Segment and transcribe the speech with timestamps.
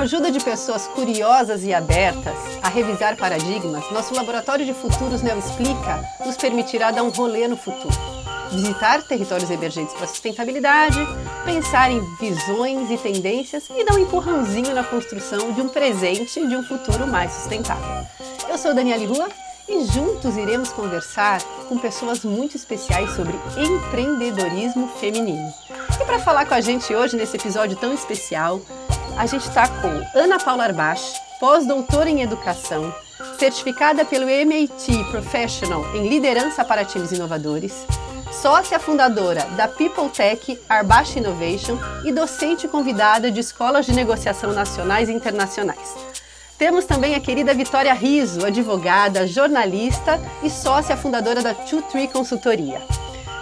[0.00, 6.02] ajuda de pessoas curiosas e abertas a revisar paradigmas, nosso Laboratório de Futuros Neo Explica
[6.24, 7.94] nos permitirá dar um rolê no futuro.
[8.50, 10.98] Visitar territórios emergentes para sustentabilidade,
[11.44, 16.48] pensar em visões e tendências e dar um empurrãozinho na construção de um presente e
[16.48, 18.06] de um futuro mais sustentável.
[18.48, 19.28] Eu sou Daniela Lua
[19.68, 25.52] e juntos iremos conversar com pessoas muito especiais sobre empreendedorismo feminino.
[26.00, 28.60] E para falar com a gente hoje nesse episódio tão especial,
[29.16, 31.02] a gente está com Ana Paula Arbach,
[31.38, 32.94] pós-doutora em educação,
[33.38, 37.86] certificada pelo MIT Professional em liderança para times inovadores,
[38.32, 45.08] sócia fundadora da People Tech Arbach Innovation e docente convidada de escolas de negociação nacionais
[45.08, 45.94] e internacionais.
[46.58, 52.82] Temos também a querida Vitória Riso, advogada, jornalista e sócia fundadora da Two Tree Consultoria.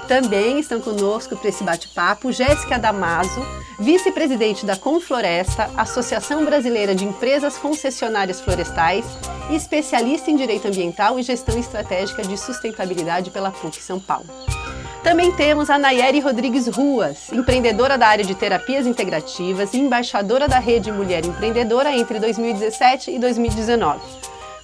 [0.08, 3.46] Também estão conosco para esse bate-papo Jéssica Damaso,
[3.78, 9.04] vice-presidente da Confloresta, Associação Brasileira de Empresas Concessionárias Florestais
[9.50, 14.24] e especialista em Direito Ambiental e Gestão Estratégica de Sustentabilidade pela PUC São Paulo.
[15.04, 20.58] Também temos a Nayeri Rodrigues Ruas, empreendedora da área de terapias integrativas e embaixadora da
[20.58, 24.00] Rede Mulher Empreendedora entre 2017 e 2019,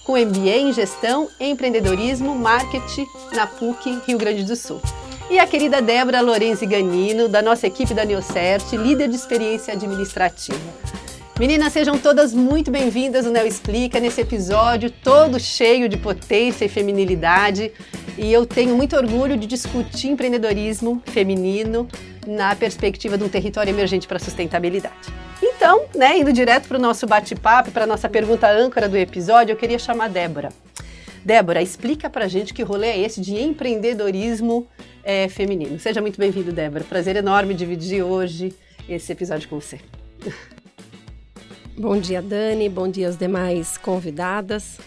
[0.05, 4.81] com MBA em Gestão, Empreendedorismo, Marketing na PUC Rio Grande do Sul
[5.31, 10.59] e a querida Débora Lorenzi Ganino, da nossa equipe da Neocert, líder de experiência administrativa.
[11.39, 16.69] Meninas, sejam todas muito bem-vindas no Neo Explica, nesse episódio todo cheio de potência e
[16.69, 17.73] feminilidade.
[18.17, 21.89] E eu tenho muito orgulho de discutir empreendedorismo feminino
[22.27, 25.13] na perspectiva de um território emergente para sustentabilidade.
[25.43, 29.53] Então, né, indo direto para o nosso bate-papo, para a nossa pergunta âncora do episódio,
[29.53, 30.51] eu queria chamar a Débora.
[31.25, 34.69] Débora, explica para gente que rolê é esse de empreendedorismo
[35.05, 35.79] é, feminino.
[35.79, 36.83] Seja muito bem-vindo, Débora.
[36.85, 38.55] Prazer enorme dividir hoje
[38.89, 39.79] esse episódio com você.
[41.77, 42.69] Bom dia, Dani.
[42.69, 44.79] Bom dia às demais convidadas.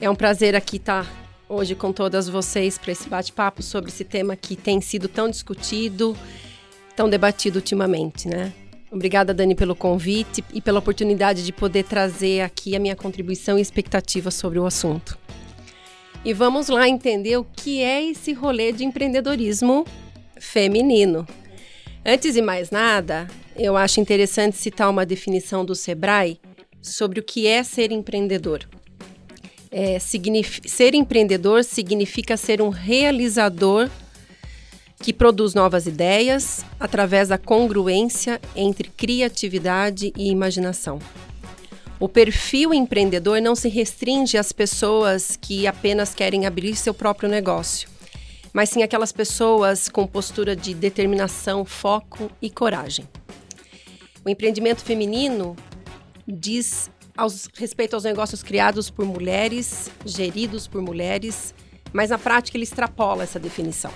[0.00, 1.06] É um prazer aqui estar
[1.48, 6.16] hoje com todas vocês para esse bate-papo sobre esse tema que tem sido tão discutido,
[6.96, 8.52] tão debatido ultimamente, né?
[8.90, 13.62] Obrigada, Dani, pelo convite e pela oportunidade de poder trazer aqui a minha contribuição e
[13.62, 15.18] expectativa sobre o assunto.
[16.24, 19.84] E vamos lá entender o que é esse rolê de empreendedorismo
[20.40, 21.26] feminino.
[22.04, 26.40] Antes de mais nada, eu acho interessante citar uma definição do Sebrae
[26.80, 28.66] sobre o que é ser empreendedor.
[29.70, 33.90] É, ser empreendedor significa ser um realizador
[35.02, 40.98] que produz novas ideias através da congruência entre criatividade e imaginação.
[42.04, 47.88] O perfil empreendedor não se restringe às pessoas que apenas querem abrir seu próprio negócio,
[48.52, 53.08] mas sim aquelas pessoas com postura de determinação, foco e coragem.
[54.22, 55.56] O empreendimento feminino
[56.28, 61.54] diz aos, respeito aos negócios criados por mulheres, geridos por mulheres,
[61.90, 63.90] mas na prática ele extrapola essa definição.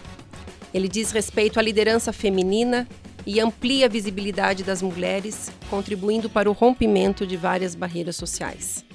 [0.72, 2.88] Ele diz respeito à liderança feminina
[3.28, 8.87] e amplia a visibilidade das mulheres, contribuindo para o rompimento de várias barreiras sociais.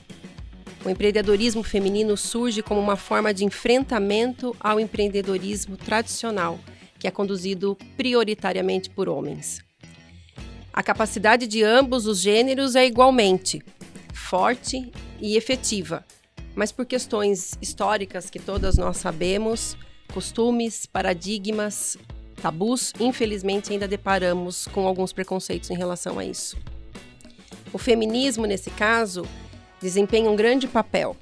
[0.84, 6.60] O empreendedorismo feminino surge como uma forma de enfrentamento ao empreendedorismo tradicional,
[6.98, 9.64] que é conduzido prioritariamente por homens.
[10.74, 13.62] A capacidade de ambos os gêneros é igualmente
[14.12, 14.92] forte
[15.22, 16.04] e efetiva,
[16.56, 19.78] mas por questões históricas que todas nós sabemos,
[20.12, 22.00] costumes, paradigmas,
[22.44, 26.58] tabus, infelizmente ainda deparamos com alguns preconceitos em relação a isso.
[27.72, 29.26] O feminismo, nesse caso,
[29.82, 31.16] desempenha um grande papel.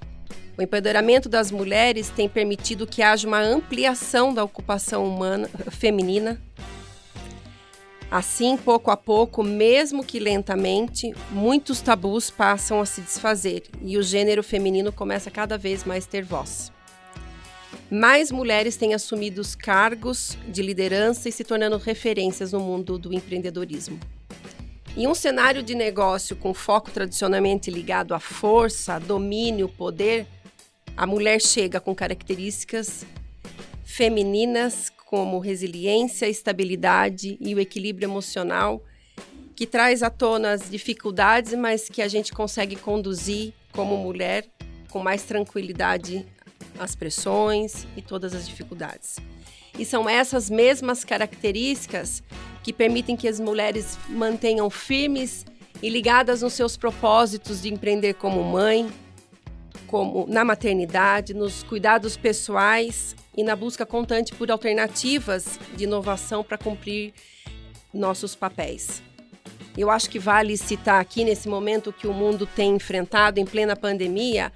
[0.57, 6.41] O empoderamento das mulheres tem permitido que haja uma ampliação da ocupação humana feminina.
[8.09, 14.01] Assim, pouco a pouco, mesmo que lentamente, muitos tabus passam a se desfazer e o
[14.01, 16.71] gênero feminino começa cada vez mais ter voz
[17.91, 23.13] mais mulheres têm assumido os cargos de liderança e se tornando referências no mundo do
[23.13, 23.99] empreendedorismo.
[24.95, 30.25] Em um cenário de negócio com foco tradicionalmente ligado à força, domínio, poder,
[30.95, 33.05] a mulher chega com características
[33.83, 38.81] femininas como resiliência, estabilidade e o equilíbrio emocional,
[39.53, 44.45] que traz à tona as dificuldades, mas que a gente consegue conduzir como mulher
[44.89, 46.25] com mais tranquilidade
[46.79, 49.17] as pressões e todas as dificuldades.
[49.77, 52.21] E são essas mesmas características
[52.63, 55.45] que permitem que as mulheres mantenham firmes
[55.81, 58.91] e ligadas nos seus propósitos de empreender como mãe,
[59.87, 66.57] como na maternidade, nos cuidados pessoais e na busca constante por alternativas de inovação para
[66.57, 67.13] cumprir
[67.93, 69.01] nossos papéis.
[69.77, 73.75] Eu acho que vale citar aqui, nesse momento que o mundo tem enfrentado em plena
[73.75, 74.51] pandemia,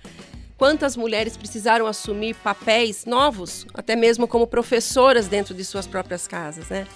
[0.57, 6.69] quantas mulheres precisaram assumir papéis novos, até mesmo como professoras dentro de suas próprias casas,
[6.69, 6.87] né?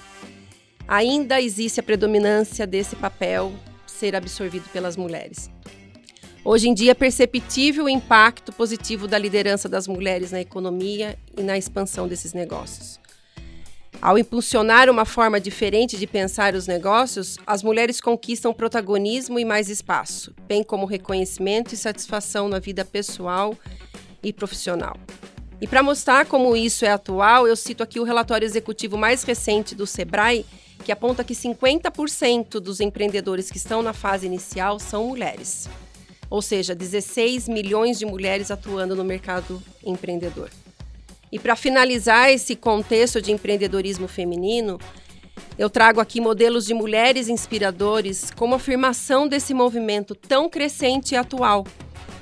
[0.88, 3.54] Ainda existe a predominância desse papel
[3.86, 5.50] ser absorvido pelas mulheres.
[6.44, 11.44] Hoje em dia é perceptível o impacto positivo da liderança das mulheres na economia e
[11.44, 13.00] na expansão desses negócios.
[14.02, 19.70] Ao impulsionar uma forma diferente de pensar os negócios, as mulheres conquistam protagonismo e mais
[19.70, 23.54] espaço, bem como reconhecimento e satisfação na vida pessoal
[24.24, 24.96] e profissional.
[25.60, 29.76] E para mostrar como isso é atual, eu cito aqui o relatório executivo mais recente
[29.76, 30.46] do Sebrae,
[30.86, 35.68] que aponta que 50% dos empreendedores que estão na fase inicial são mulheres.
[36.30, 40.50] Ou seja, 16 milhões de mulheres atuando no mercado empreendedor.
[41.32, 44.80] E para finalizar esse contexto de empreendedorismo feminino,
[45.58, 51.66] eu trago aqui modelos de mulheres inspiradores como afirmação desse movimento tão crescente e atual,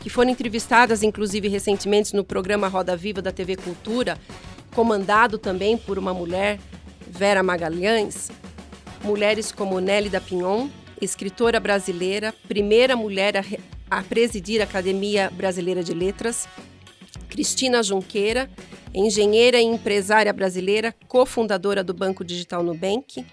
[0.02, 4.18] que foram entrevistadas inclusive recentemente no programa Roda Viva da TV Cultura,
[4.76, 6.60] comandado também por uma mulher,
[7.08, 8.30] Vera Magalhães,
[9.04, 10.68] mulheres como Nelly da Pinhon,
[11.02, 13.44] escritora brasileira, primeira mulher a,
[13.90, 16.48] a presidir a Academia Brasileira de Letras,
[17.30, 18.50] Cristina Junqueira,
[18.94, 23.26] engenheira e empresária brasileira, cofundadora do Banco Digital Nubank,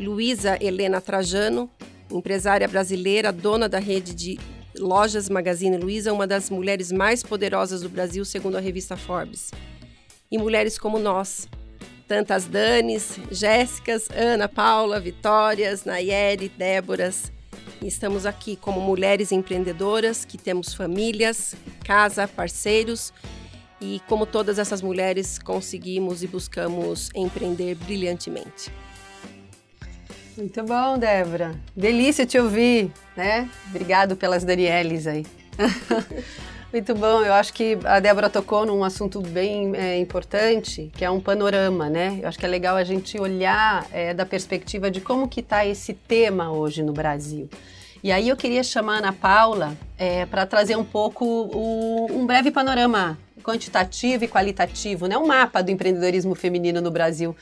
[0.00, 1.70] Luísa Helena Trajano,
[2.10, 4.38] empresária brasileira, dona da rede de
[4.78, 9.50] lojas Magazine Luiza, uma das mulheres mais poderosas do Brasil, segundo a revista Forbes.
[10.30, 11.48] E mulheres como nós,
[12.06, 17.32] tantas Danes, Jéssicas, Ana, Paula, Vitórias, Nayeli, Déboras.
[17.82, 23.12] Estamos aqui como mulheres empreendedoras que temos famílias, casa, parceiros
[23.80, 28.72] e como todas essas mulheres conseguimos e buscamos empreender brilhantemente.
[30.36, 31.58] Muito bom, Débora.
[31.74, 33.48] Delícia te ouvir, né?
[33.70, 35.24] Obrigado pelas Danieles aí.
[36.72, 41.10] Muito bom, eu acho que a Débora tocou num assunto bem é, importante, que é
[41.10, 42.18] um panorama, né?
[42.20, 45.64] Eu acho que é legal a gente olhar é, da perspectiva de como que está
[45.64, 47.48] esse tema hoje no Brasil.
[48.02, 52.26] E aí eu queria chamar a Ana Paula é, para trazer um pouco o, um
[52.26, 55.16] breve panorama quantitativo e qualitativo, né?
[55.16, 57.34] um mapa do empreendedorismo feminino no Brasil,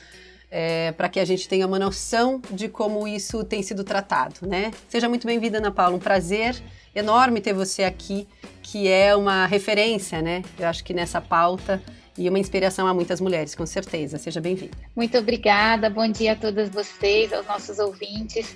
[0.57, 4.47] é, para que a gente tenha uma noção de como isso tem sido tratado.
[4.47, 4.71] Né?
[4.87, 6.55] Seja muito bem-vinda, Ana Paula, um prazer
[6.95, 8.25] enorme ter você aqui,
[8.63, 10.43] que é uma referência, né?
[10.57, 11.83] Eu acho que nessa pauta
[12.17, 14.17] e uma inspiração a muitas mulheres, com certeza.
[14.17, 14.71] Seja bem-vinda.
[14.95, 18.55] Muito obrigada, bom dia a todas vocês, aos nossos ouvintes.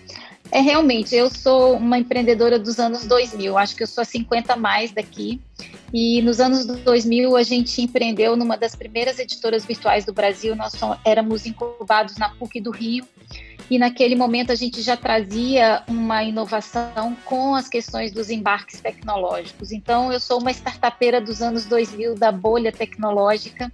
[0.52, 4.56] É realmente, eu sou uma empreendedora dos anos 2000, acho que eu sou a 50
[4.56, 5.40] mais daqui.
[5.94, 10.74] E nos anos 2000 a gente empreendeu numa das primeiras editoras virtuais do Brasil, nós
[11.06, 13.06] éramos incubados na PUC do Rio
[13.70, 19.72] e naquele momento a gente já trazia uma inovação com as questões dos embarques tecnológicos.
[19.72, 23.72] Então, eu sou uma startupeira dos anos 2000 da bolha tecnológica,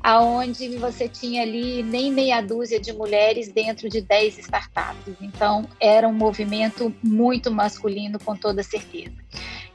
[0.00, 5.14] aonde você tinha ali nem meia dúzia de mulheres dentro de 10 startups.
[5.20, 9.12] Então, era um movimento muito masculino, com toda certeza.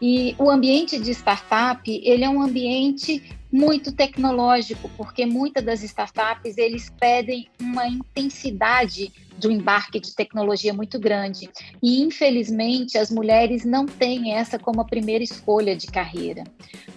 [0.01, 6.57] E o ambiente de startup, ele é um ambiente muito tecnológico, porque muitas das startups
[6.57, 11.49] eles pedem uma intensidade do embarque de tecnologia muito grande.
[11.81, 16.43] E, infelizmente, as mulheres não têm essa como a primeira escolha de carreira.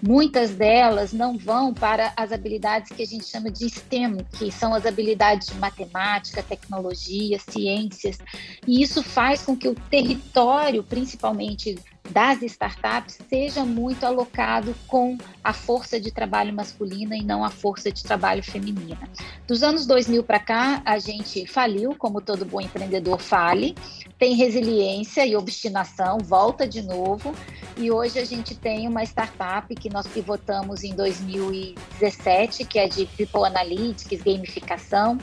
[0.02, 4.74] Muitas delas não vão para as habilidades que a gente chama de STEM, que são
[4.74, 8.18] as habilidades de matemática, tecnologia, ciências.
[8.66, 11.76] E isso faz com que o território, principalmente
[12.10, 17.90] das startups seja muito alocado com a força de trabalho masculina e não a força
[17.90, 19.08] de trabalho feminina.
[19.46, 23.74] Dos anos 2000 para cá, a gente faliu, como todo bom empreendedor fale,
[24.18, 27.34] tem resiliência e obstinação, volta de novo.
[27.76, 33.06] E hoje a gente tem uma startup que nós pivotamos em 2017, que é de
[33.06, 35.18] People Analytics, gamificação,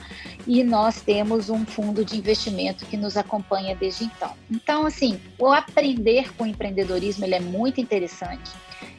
[0.46, 4.34] e nós temos um fundo de investimento que nos acompanha desde então.
[4.50, 8.52] Então, assim, o aprender com o empreendedorismo ele é muito interessante.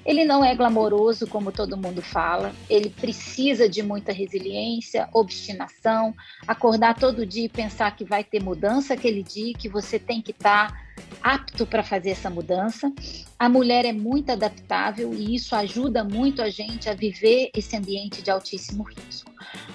[0.04, 6.14] Ele não é glamouroso, como todo mundo fala, ele precisa de muita resiliência, obstinação,
[6.48, 10.30] acordar todo dia e pensar que vai ter mudança aquele dia, que você tem que
[10.30, 10.80] estar tá
[11.22, 12.92] apto para fazer essa mudança.
[13.38, 18.22] A mulher é muito adaptável e isso ajuda muito a gente a viver esse ambiente
[18.22, 19.30] de altíssimo risco.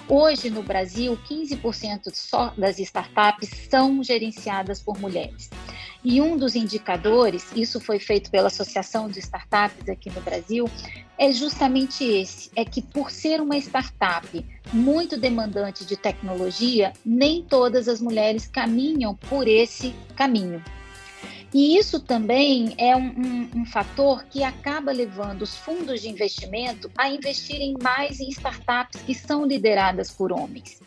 [0.08, 5.50] Hoje, no Brasil, 15% só das startups são gerenciadas por mulheres.
[6.08, 10.70] E um dos indicadores, isso foi feito pela Associação de Startups aqui no Brasil,
[11.18, 17.88] é justamente esse: é que por ser uma startup muito demandante de tecnologia, nem todas
[17.88, 20.62] as mulheres caminham por esse caminho.
[21.52, 26.88] E isso também é um, um, um, fator que acaba levando os fundos de investimento
[26.96, 30.80] a investirem mais em startups que são lideradas por homens.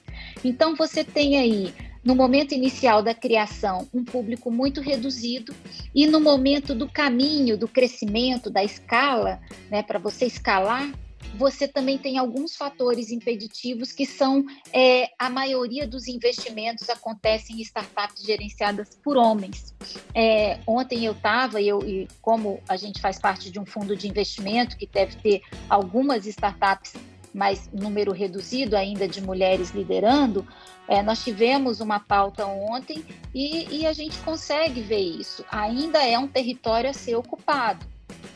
[0.45, 1.73] Então, você tem aí,
[2.03, 5.53] no momento inicial da criação, um público muito reduzido,
[5.93, 9.39] e no momento do caminho, do crescimento, da escala,
[9.69, 10.91] né, para você escalar,
[11.35, 17.61] você também tem alguns fatores impeditivos que são é, a maioria dos investimentos acontecem em
[17.61, 19.75] startups gerenciadas por homens.
[20.13, 24.07] É, ontem eu estava, eu, e como a gente faz parte de um fundo de
[24.07, 26.93] investimento que deve ter algumas startups
[27.33, 30.47] mas número reduzido ainda de mulheres liderando,
[30.87, 35.45] é, nós tivemos uma pauta ontem e, e a gente consegue ver isso.
[35.51, 37.85] Ainda é um território a ser ocupado.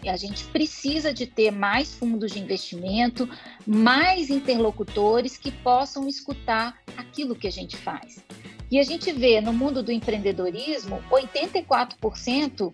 [0.03, 3.27] E a gente precisa de ter mais fundos de investimento,
[3.65, 8.23] mais interlocutores que possam escutar aquilo que a gente faz.
[8.69, 12.73] E a gente vê no mundo do empreendedorismo, 84%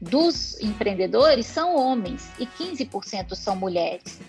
[0.00, 4.20] dos empreendedores são homens e 15% são mulheres.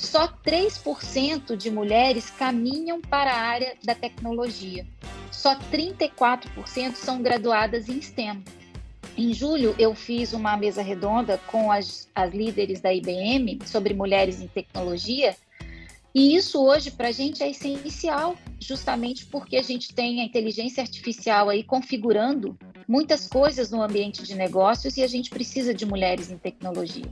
[0.00, 4.86] Só 3% de mulheres caminham para a área da tecnologia.
[5.30, 8.42] Só 34% são graduadas em STEM.
[9.16, 14.40] Em julho, eu fiz uma mesa redonda com as, as líderes da IBM sobre mulheres
[14.40, 15.36] em tecnologia.
[16.14, 20.82] E isso hoje para a gente é essencial, justamente porque a gente tem a inteligência
[20.82, 26.28] artificial aí configurando muitas coisas no ambiente de negócios e a gente precisa de mulheres
[26.28, 27.06] em tecnologia.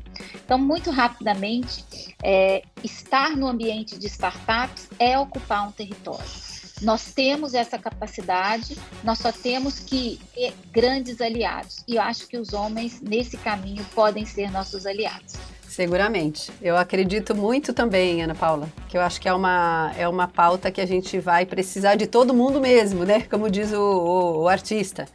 [0.44, 1.84] Então, muito rapidamente,
[2.22, 6.26] é, estar no ambiente de startups é ocupar um território.
[6.82, 11.84] Nós temos essa capacidade, nós só temos que ter grandes aliados.
[11.86, 15.34] E eu acho que os homens, nesse caminho, podem ser nossos aliados.
[15.78, 16.50] Seguramente.
[16.60, 20.72] Eu acredito muito também, Ana Paula, que eu acho que é uma, é uma pauta
[20.72, 23.20] que a gente vai precisar de todo mundo mesmo, né?
[23.30, 25.06] Como diz o, o, o artista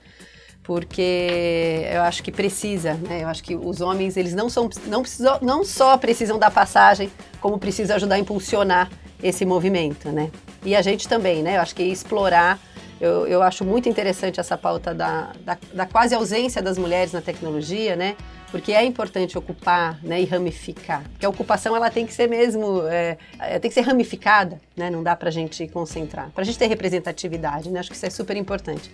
[0.63, 3.24] porque eu acho que precisa, né?
[3.24, 7.12] Eu acho que os homens, eles não são não, precisam, não só precisam da passagem,
[7.41, 8.89] como precisam ajudar a impulsionar
[9.22, 10.32] esse movimento, né?
[10.63, 11.58] E a gente também, né?
[11.58, 12.58] Eu acho que explorar,
[13.03, 17.22] eu, eu acho muito interessante essa pauta da, da, da quase ausência das mulheres na
[17.22, 18.15] tecnologia, né?
[18.50, 21.03] porque é importante ocupar né, e ramificar.
[21.12, 24.89] Porque a ocupação ela tem que ser mesmo, é, é tem que ser ramificada, né?
[24.89, 27.81] não dá para a gente concentrar, para a gente ter representatividade, né?
[27.81, 28.89] acho que isso é super importante.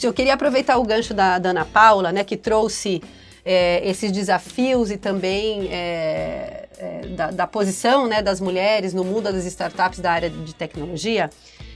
[0.00, 3.02] Eu queria aproveitar o gancho da, da Ana Paula, né, que trouxe
[3.44, 9.32] é, esses desafios e também é, é, da, da, posição né, das mulheres no mundo
[9.32, 11.28] das startups da área de tecnologia.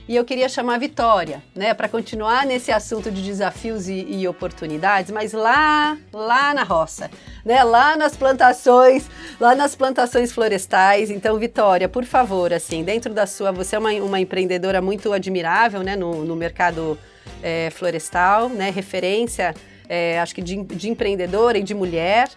[0.08, 4.26] E eu queria chamar a Vitória, né, para continuar nesse assunto de desafios e, e,
[4.26, 7.08] oportunidades, mas lá, lá na roça,
[7.44, 9.08] né, lá nas plantações,
[9.40, 11.08] lá nas plantações florestais.
[11.08, 15.82] Então, Vitória, por favor, assim, dentro da sua, você é uma, uma empreendedora muito admirável,
[15.82, 16.98] né, no, no mercado
[17.40, 19.54] é, florestal, né, referência,
[19.88, 22.28] é, acho que de, de empreendedora e de mulher.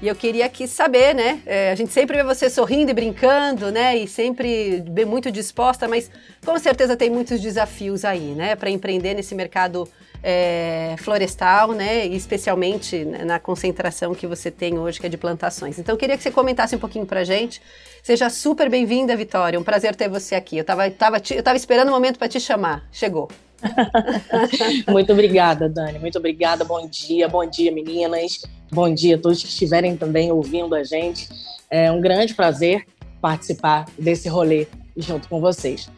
[0.00, 1.42] E eu queria aqui saber, né?
[1.44, 3.96] É, a gente sempre vê você sorrindo e brincando, né?
[3.96, 6.08] E sempre bem muito disposta, mas
[6.44, 8.54] com certeza tem muitos desafios aí, né?
[8.54, 9.88] Para empreender nesse mercado
[10.22, 12.06] é, florestal, né?
[12.06, 15.80] E especialmente na concentração que você tem hoje, que é de plantações.
[15.80, 17.60] Então, eu queria que você comentasse um pouquinho para gente.
[18.00, 19.58] Seja super bem-vinda, Vitória.
[19.58, 20.56] Um prazer ter você aqui.
[20.56, 22.86] Eu estava tava, eu tava esperando o um momento para te chamar.
[22.92, 23.28] Chegou.
[24.88, 25.98] Muito obrigada, Dani.
[25.98, 26.64] Muito obrigada.
[26.64, 28.42] Bom dia, bom dia, meninas.
[28.70, 31.28] Bom dia a todos que estiverem também ouvindo a gente.
[31.70, 32.86] É um grande prazer
[33.20, 35.90] participar desse rolê junto com vocês.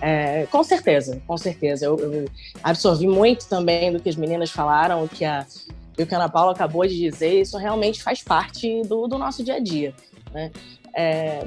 [0.00, 1.86] É, com certeza, com certeza.
[1.86, 2.24] Eu, eu,
[2.62, 5.46] absorvi muito também do que as meninas falaram, o que a,
[5.98, 7.40] o que a Ana Paula acabou de dizer.
[7.40, 9.94] Isso realmente faz parte do, do nosso dia a dia.
[10.32, 10.50] Né?
[10.94, 11.44] É,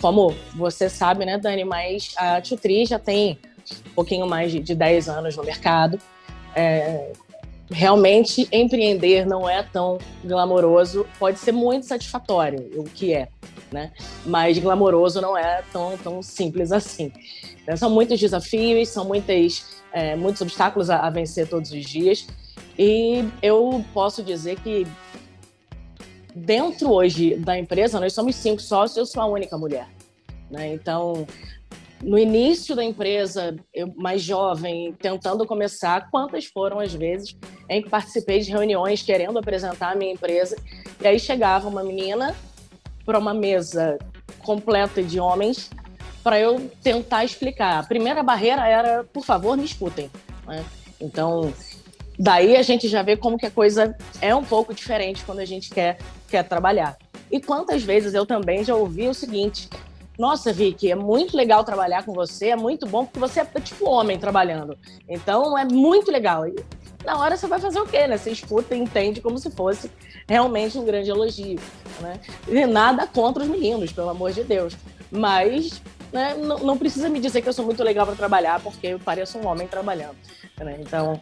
[0.00, 3.38] como você sabe, né, Dani, mas a Tutri já tem
[3.86, 5.98] um pouquinho mais de, de 10 anos no mercado.
[6.54, 7.12] É,
[7.70, 13.28] realmente, empreender não é tão glamouroso, pode ser muito satisfatório, o que é,
[13.72, 13.92] né?
[14.24, 17.12] Mas glamouroso não é tão, tão simples assim.
[17.62, 22.26] Então, são muitos desafios, são muitas, é, muitos obstáculos a, a vencer todos os dias.
[22.78, 24.86] E eu posso dizer que
[26.34, 29.88] dentro hoje da empresa, nós somos cinco sócios, eu sou a única mulher.
[30.50, 30.74] Né?
[30.74, 31.26] Então,
[32.04, 37.34] no início da empresa, eu mais jovem, tentando começar, quantas foram as vezes
[37.68, 40.56] em que participei de reuniões querendo apresentar a minha empresa,
[41.00, 42.34] e aí chegava uma menina
[43.06, 43.98] para uma mesa
[44.40, 45.70] completa de homens
[46.22, 47.78] para eu tentar explicar.
[47.78, 50.10] A primeira barreira era, por favor, me escutem.
[50.46, 50.62] Né?
[51.00, 51.52] Então,
[52.18, 55.44] daí a gente já vê como que a coisa é um pouco diferente quando a
[55.46, 56.98] gente quer, quer trabalhar.
[57.30, 59.68] E quantas vezes eu também já ouvi o seguinte:
[60.18, 63.88] nossa, Vicky, é muito legal trabalhar com você, é muito bom, porque você é tipo
[63.88, 64.78] homem trabalhando.
[65.08, 66.46] Então, é muito legal.
[66.46, 66.54] E
[67.04, 68.16] na hora você vai fazer o quê, né?
[68.16, 69.90] Você escuta e entende como se fosse
[70.28, 71.58] realmente um grande elogio,
[72.00, 72.20] né?
[72.48, 74.76] E nada contra os meninos, pelo amor de Deus.
[75.10, 78.86] Mas né, não, não, precisa me dizer que eu sou muito legal para trabalhar, porque
[78.86, 80.16] eu pareço um homem trabalhando.
[80.58, 80.78] Né?
[80.80, 81.20] Então,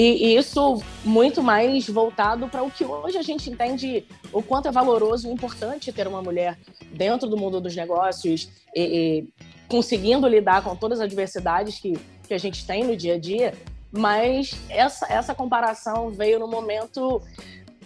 [0.00, 4.70] e, isso muito mais voltado para o que hoje a gente entende o quanto é
[4.70, 6.58] valoroso e importante ter uma mulher
[6.92, 9.28] dentro do mundo dos negócios e, e
[9.68, 13.54] conseguindo lidar com todas as adversidades que, que a gente tem no dia a dia.
[13.90, 17.20] Mas essa, essa comparação veio no momento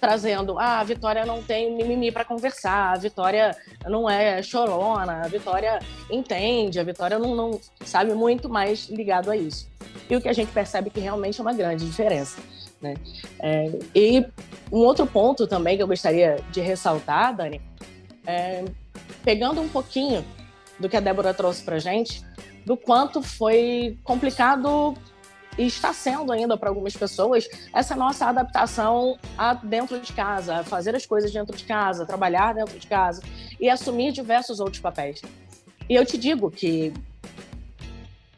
[0.03, 5.29] trazendo, ah, a Vitória não tem mimimi para conversar, a Vitória não é chorona, a
[5.29, 5.79] Vitória
[6.11, 9.71] entende, a Vitória não, não sabe muito mais ligado a isso.
[10.13, 12.39] E o que a gente percebe que realmente é uma grande diferença.
[12.83, 12.93] Né?
[13.41, 14.23] É, e
[14.71, 17.63] um outro ponto também que eu gostaria de ressaltar, Dani,
[18.27, 18.63] é,
[19.25, 20.23] pegando um pouquinho
[20.79, 22.23] do que a Débora trouxe para gente,
[22.67, 24.95] do quanto foi complicado
[25.57, 30.63] e está sendo ainda para algumas pessoas essa nossa adaptação a dentro de casa, a
[30.63, 33.23] fazer as coisas dentro de casa, trabalhar dentro de casa
[33.59, 35.23] e assumir diversos outros papéis.
[35.89, 36.93] E eu te digo que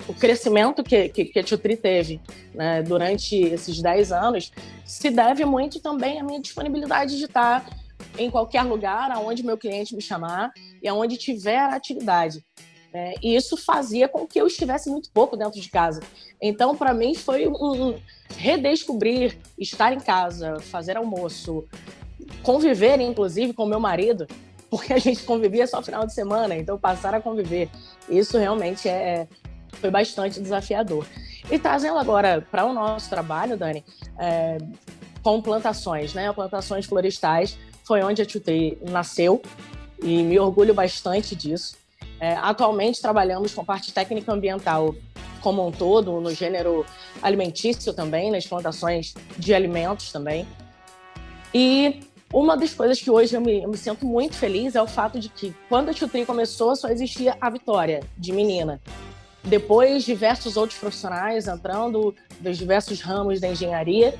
[0.06, 2.20] o crescimento que, que, que a Tutri teve
[2.54, 4.52] né, durante esses 10 anos
[4.84, 7.64] se deve muito também à minha disponibilidade de estar
[8.18, 12.44] em qualquer lugar, aonde meu cliente me chamar e aonde tiver atividade.
[12.92, 13.14] Né?
[13.22, 16.00] E isso fazia com que eu estivesse muito pouco dentro de casa.
[16.40, 17.98] Então, para mim, foi um
[18.36, 21.64] redescobrir estar em casa, fazer almoço,
[22.42, 24.28] conviver, inclusive, com meu marido,
[24.70, 27.68] porque a gente convivia só final de semana, então passar a conviver.
[28.08, 29.26] Isso realmente é,
[29.74, 31.06] foi bastante desafiador.
[31.50, 33.84] E trazendo agora para o nosso trabalho, Dani,
[34.18, 34.58] é,
[35.22, 36.32] com plantações, né?
[36.32, 39.42] Plantações florestais foi onde a Tutei nasceu
[40.02, 41.76] e me orgulho bastante disso.
[42.20, 44.94] É, atualmente trabalhamos com parte técnica ambiental
[45.40, 46.86] como um todo, no gênero
[47.22, 50.48] alimentício também, nas plantações de alimentos também.
[51.52, 52.00] E
[52.32, 55.20] uma das coisas que hoje eu me, eu me sinto muito feliz é o fato
[55.20, 58.80] de que, quando a Tutri começou, só existia a Vitória, de menina.
[59.44, 64.14] Depois, diversos outros profissionais entrando dos diversos ramos da engenharia,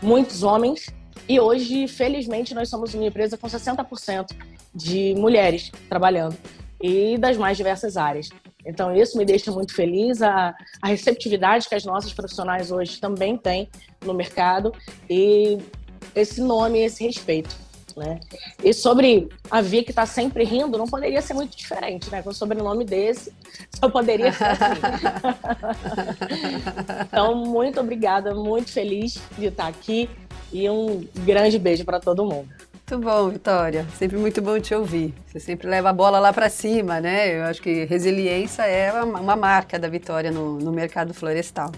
[0.00, 0.86] muitos homens.
[1.28, 4.26] E hoje, felizmente, nós somos uma empresa com 60%
[4.74, 6.36] de mulheres trabalhando
[6.80, 8.28] e das mais diversas áreas.
[8.64, 13.36] Então, isso me deixa muito feliz, a, a receptividade que as nossas profissionais hoje também
[13.36, 13.68] têm
[14.04, 14.72] no mercado
[15.08, 15.58] e
[16.14, 17.54] esse nome, esse respeito.
[17.96, 18.20] Né?
[18.62, 22.22] E sobre a Vi que está sempre rindo, não poderia ser muito diferente, né?
[22.22, 23.32] Com um sobrenome desse,
[23.78, 24.80] só poderia ser assim.
[27.08, 30.08] então, muito obrigada, muito feliz de estar aqui
[30.52, 32.48] e um grande beijo para todo mundo.
[32.90, 33.86] Muito bom, Vitória.
[33.96, 35.14] Sempre muito bom te ouvir.
[35.26, 37.38] Você sempre leva a bola lá para cima, né?
[37.38, 41.70] Eu acho que resiliência é uma marca da Vitória no, no mercado florestal.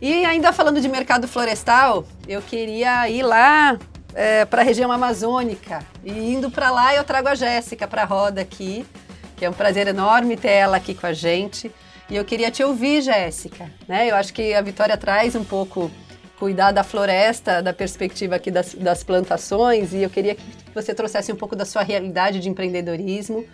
[0.00, 3.78] E ainda falando de mercado florestal, eu queria ir lá
[4.14, 5.84] é, para a região amazônica.
[6.04, 8.86] E indo para lá, eu trago a Jéssica para a roda aqui,
[9.36, 11.70] que é um prazer enorme ter ela aqui com a gente.
[12.08, 13.70] E eu queria te ouvir, Jéssica.
[13.86, 14.10] Né?
[14.10, 15.90] Eu acho que a Vitória traz um pouco
[16.38, 20.42] cuidar da floresta, da perspectiva aqui das, das plantações, e eu queria que
[20.74, 23.44] você trouxesse um pouco da sua realidade de empreendedorismo.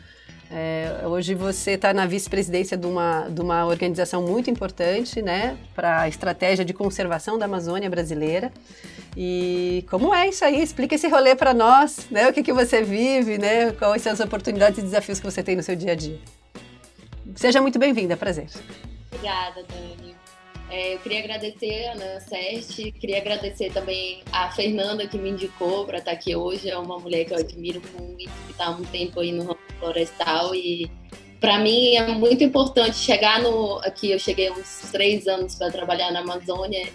[0.51, 6.03] É, hoje você está na vice-presidência de uma, de uma organização muito importante né, para
[6.03, 8.53] a estratégia de conservação da Amazônia brasileira.
[9.17, 10.63] E como é isso aí?
[10.63, 12.29] Explica esse rolê para nós, né?
[12.29, 13.73] O que, que você vive, né?
[13.73, 16.19] Quais são as oportunidades e desafios que você tem no seu dia a dia.
[17.35, 18.47] Seja muito bem-vinda, prazer.
[19.11, 20.06] Obrigada, Dani.
[20.69, 25.85] É, eu queria agradecer a Ana Seste, queria agradecer também a Fernanda que me indicou
[25.85, 26.69] para estar aqui hoje.
[26.69, 29.59] É uma mulher que eu admiro muito, que está há um tempo aí no ramo
[29.79, 30.91] florestal e
[31.41, 34.11] para mim é muito importante chegar no aqui.
[34.11, 36.89] Eu cheguei uns três anos para trabalhar na Amazônia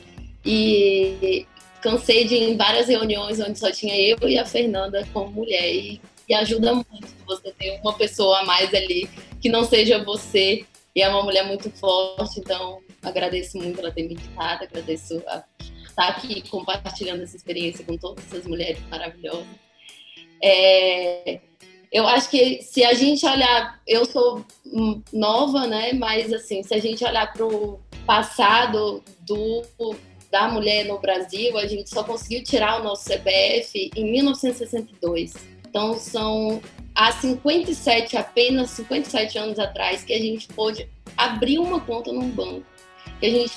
[0.45, 1.45] e
[1.81, 5.73] cansei de ir em várias reuniões onde só tinha eu e a Fernanda como mulher
[5.73, 10.65] e, e ajuda muito você ter uma pessoa a mais ali que não seja você
[10.95, 15.43] e é uma mulher muito forte, então agradeço muito ela ter me invitado, agradeço a
[15.88, 19.47] estar aqui compartilhando essa experiência com todas essas mulheres maravilhosas.
[20.43, 21.39] É,
[21.91, 24.45] eu acho que se a gente olhar, eu sou
[25.12, 25.93] nova, né?
[25.93, 29.63] Mas assim, se a gente olhar para o passado do
[30.32, 35.34] da mulher no Brasil, a gente só conseguiu tirar o nosso CPF em 1962.
[35.67, 36.62] Então são
[36.95, 42.65] há 57, apenas 57 anos atrás, que a gente pôde abrir uma conta num banco,
[43.19, 43.54] que a gente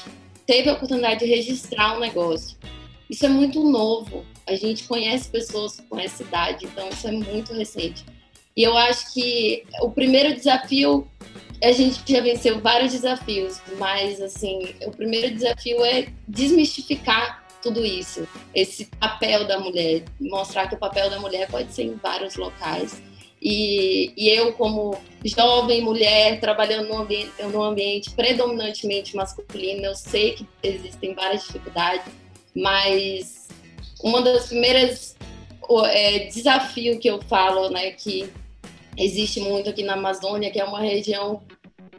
[0.46, 2.56] teve a oportunidade de registrar um negócio.
[3.08, 4.24] Isso é muito novo.
[4.46, 8.04] A gente conhece pessoas com essa idade, então isso é muito recente.
[8.56, 11.08] E eu acho que o primeiro desafio
[11.62, 18.28] a gente já venceu vários desafios, mas assim, o primeiro desafio é desmistificar tudo isso,
[18.54, 23.02] esse papel da mulher, mostrar que o papel da mulher pode ser em vários locais.
[23.44, 30.32] E, e eu, como jovem mulher, trabalhando num ambiente, num ambiente predominantemente masculino, eu sei
[30.32, 32.10] que existem várias dificuldades,
[32.56, 33.48] mas
[34.02, 35.14] uma das primeiras
[35.90, 38.30] é, desafio que eu falo, né, que
[38.96, 41.42] existe muito aqui na Amazônia, que é uma região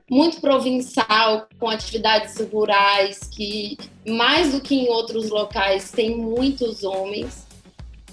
[0.10, 3.78] muito provincial, com atividades rurais, que
[4.08, 7.45] mais do que em outros locais tem muitos homens.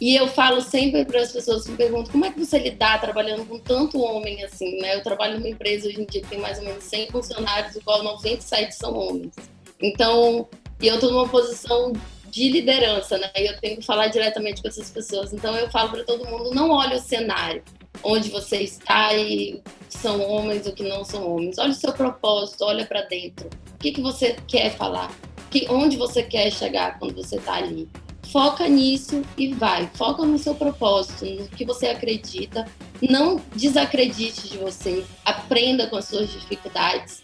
[0.02, 3.00] E eu falo sempre para as pessoas que me perguntam como é que você lidar
[3.00, 4.96] trabalhando com tanto homem assim, né?
[4.96, 7.80] Eu trabalho numa empresa hoje em dia que tem mais ou menos 100 funcionários, do
[7.82, 9.32] qual 97 são homens.
[9.80, 10.48] Então,
[10.80, 11.92] e eu estou numa posição
[12.28, 13.30] de liderança, né?
[13.36, 15.32] E eu tenho que falar diretamente com essas pessoas.
[15.32, 17.62] Então, eu falo para todo mundo: não olhe o cenário
[18.02, 21.58] onde você está e são homens ou que não são homens.
[21.58, 23.48] Olha o seu propósito, olha para dentro.
[23.72, 25.16] O que, que você quer falar?
[25.48, 27.88] Que, onde você quer chegar quando você está ali?
[28.32, 29.90] Foca nisso e vai.
[29.94, 32.66] Foca no seu propósito, no que você acredita.
[33.02, 35.04] Não desacredite de você.
[35.22, 37.22] Aprenda com as suas dificuldades,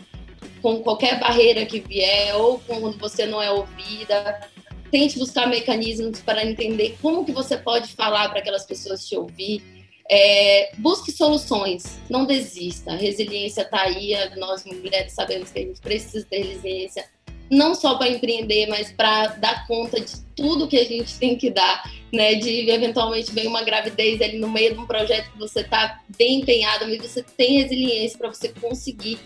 [0.61, 4.51] com qualquer barreira que vier ou quando você não é ouvida.
[4.91, 9.63] Tente buscar mecanismos para entender como que você pode falar para aquelas pessoas te ouvir
[10.11, 12.93] é, busque soluções, não desista.
[12.93, 17.05] A resiliência está aí, nós mulheres sabemos que a gente precisa ter resiliência,
[17.51, 21.51] não só para empreender, mas para dar conta de tudo que a gente tem que
[21.51, 21.83] dar,
[22.13, 22.35] né?
[22.35, 26.41] De eventualmente vem uma gravidez ali no meio de um projeto que você está bem
[26.41, 29.19] empenhado, mas você tem resiliência para você conseguir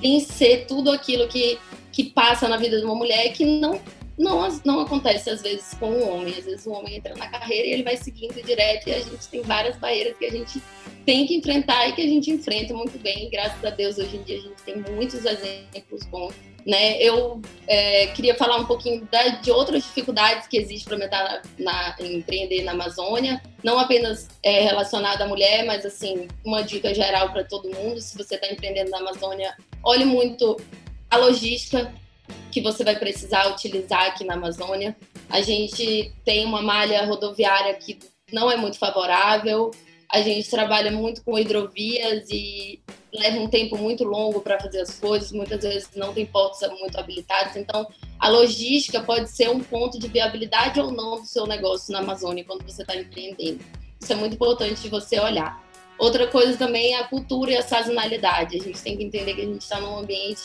[0.00, 1.58] vencer tudo aquilo que,
[1.90, 3.80] que passa na vida de uma mulher que não
[4.16, 6.34] não, não acontece às vezes com o homem.
[6.38, 9.28] Às vezes o homem entra na carreira e ele vai seguindo direto e a gente
[9.28, 10.62] tem várias barreiras que a gente
[11.04, 13.28] tem que enfrentar e que a gente enfrenta muito bem.
[13.30, 16.34] Graças a Deus, hoje em dia a gente tem muitos exemplos bons.
[16.66, 16.96] Né?
[16.96, 21.42] Eu é, queria falar um pouquinho da, de outras dificuldades que existem para
[22.00, 27.44] empreender na Amazônia, não apenas é, relacionada à mulher, mas assim uma dica geral para
[27.44, 28.00] todo mundo.
[28.00, 30.56] Se você está empreendendo na Amazônia, olhe muito
[31.10, 31.92] a logística,
[32.50, 34.96] que você vai precisar utilizar aqui na Amazônia.
[35.28, 37.98] A gente tem uma malha rodoviária que
[38.32, 39.70] não é muito favorável,
[40.10, 42.80] a gente trabalha muito com hidrovias e
[43.14, 46.98] leva um tempo muito longo para fazer as coisas, muitas vezes não tem portos muito
[46.98, 47.86] habilitados, então
[48.18, 52.44] a logística pode ser um ponto de viabilidade ou não do seu negócio na Amazônia
[52.44, 53.60] quando você está empreendendo.
[54.00, 55.62] Isso é muito importante de você olhar.
[55.98, 58.56] Outra coisa também é a cultura e a sazonalidade.
[58.56, 60.42] A gente tem que entender que a gente está num ambiente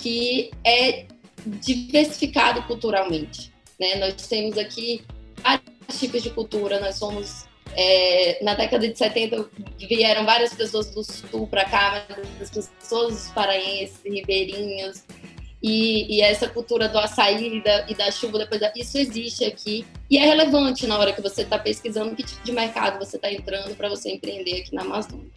[0.00, 1.06] que é
[1.46, 3.52] diversificado culturalmente.
[3.78, 3.96] Né?
[3.96, 5.04] Nós temos aqui
[5.42, 7.46] vários tipos de cultura, nós somos.
[7.74, 12.06] É, na década de 70 vieram várias pessoas do sul para cá,
[12.40, 15.04] as pessoas paraenses, ribeirinhos,
[15.62, 19.44] e, e, essa cultura do açaí e da, e da chuva, depois da, isso existe
[19.44, 23.14] aqui e é relevante na hora que você está pesquisando que tipo de mercado você
[23.14, 25.30] está entrando para você empreender aqui na Amazônia.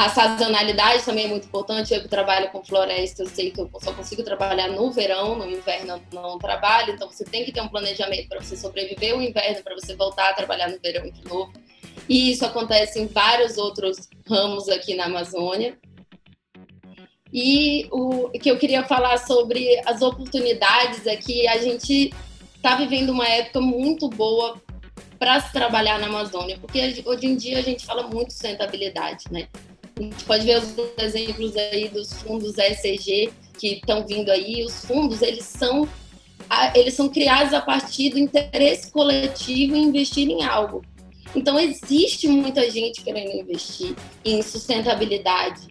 [0.00, 1.92] A sazonalidade também é muito importante.
[1.92, 5.46] Eu que trabalho com floresta, eu sei que eu só consigo trabalhar no verão, no
[5.46, 6.94] inverno não trabalho.
[6.94, 10.30] Então você tem que ter um planejamento para você sobreviver o inverno, para você voltar
[10.30, 11.52] a trabalhar no verão de novo.
[12.08, 15.78] E isso acontece em vários outros ramos aqui na Amazônia.
[17.30, 22.10] E o que eu queria falar sobre as oportunidades é que a gente
[22.56, 24.58] está vivendo uma época muito boa
[25.18, 29.46] para se trabalhar na Amazônia, porque hoje em dia a gente fala muito sustentabilidade, né?
[30.00, 34.64] A gente pode ver os exemplos aí dos fundos ESG que estão vindo aí.
[34.64, 35.86] Os fundos, eles são
[36.74, 40.82] eles são criados a partir do interesse coletivo em investir em algo.
[41.36, 45.68] Então, existe muita gente querendo investir em sustentabilidade,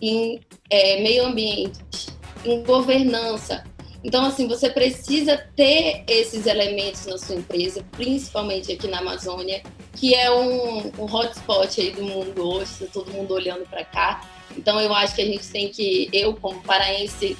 [0.00, 0.40] em
[0.70, 2.06] é, meio ambiente,
[2.46, 3.64] em governança.
[4.04, 9.62] Então, assim, você precisa ter esses elementos na sua empresa, principalmente aqui na Amazônia,
[9.94, 14.28] que é um, um hotspot aí do mundo hoje, tá todo mundo olhando para cá.
[14.56, 17.36] Então, eu acho que a gente tem que, eu como paraense,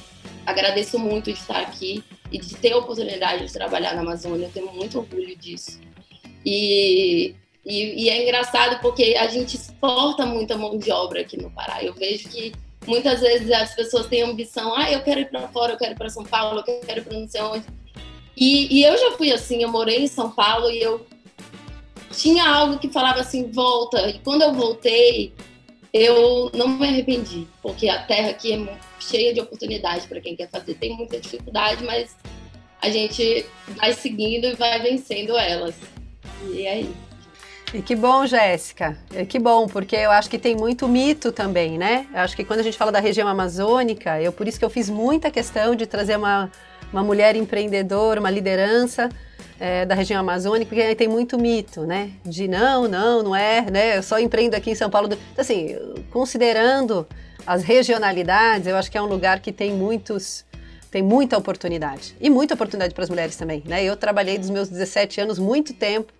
[0.47, 4.53] agradeço muito de estar aqui e de ter a oportunidade de trabalhar na Amazônia, eu
[4.53, 5.81] tenho muito orgulho disso.
[6.47, 11.51] E, e, e é engraçado porque a gente exporta muita mão de obra aqui no
[11.51, 11.83] Pará.
[11.83, 12.53] Eu vejo que
[12.87, 15.97] muitas vezes as pessoas têm ambição, ah, eu quero ir para fora, eu quero ir
[15.97, 17.67] para São Paulo, eu quero ir para não sei onde.
[18.37, 21.07] E, e, eu já fui assim, eu morei em São Paulo e eu
[22.11, 24.09] tinha algo que falava assim, volta.
[24.09, 25.33] E quando eu voltei,
[25.93, 30.49] eu não me arrependi, porque a terra aqui é cheia de oportunidades para quem quer
[30.49, 30.75] fazer.
[30.75, 32.17] Tem muita dificuldade, mas
[32.81, 33.45] a gente
[33.77, 35.75] vai seguindo e vai vencendo elas.
[36.51, 37.02] E é isso.
[37.75, 38.99] E que bom, Jéssica.
[39.31, 42.07] Que bom, porque eu acho que tem muito mito também, né?
[42.13, 44.69] Eu acho que quando a gente fala da região amazônica, eu por isso que eu
[44.69, 46.51] fiz muita questão de trazer uma,
[46.93, 49.09] uma mulher empreendedora, uma liderança
[49.59, 52.11] é, da região amazônica, porque aí tem muito mito, né?
[52.27, 53.97] De não, não, não é, né?
[53.97, 55.07] Eu só empreendo aqui em São Paulo.
[55.07, 55.75] Então, assim,
[56.11, 57.07] considerando
[57.47, 60.45] as regionalidades, eu acho que é um lugar que tem muitos
[60.91, 62.15] tem muita oportunidade.
[62.21, 63.83] E muita oportunidade para as mulheres também, né?
[63.83, 66.13] Eu trabalhei dos meus 17 anos muito tempo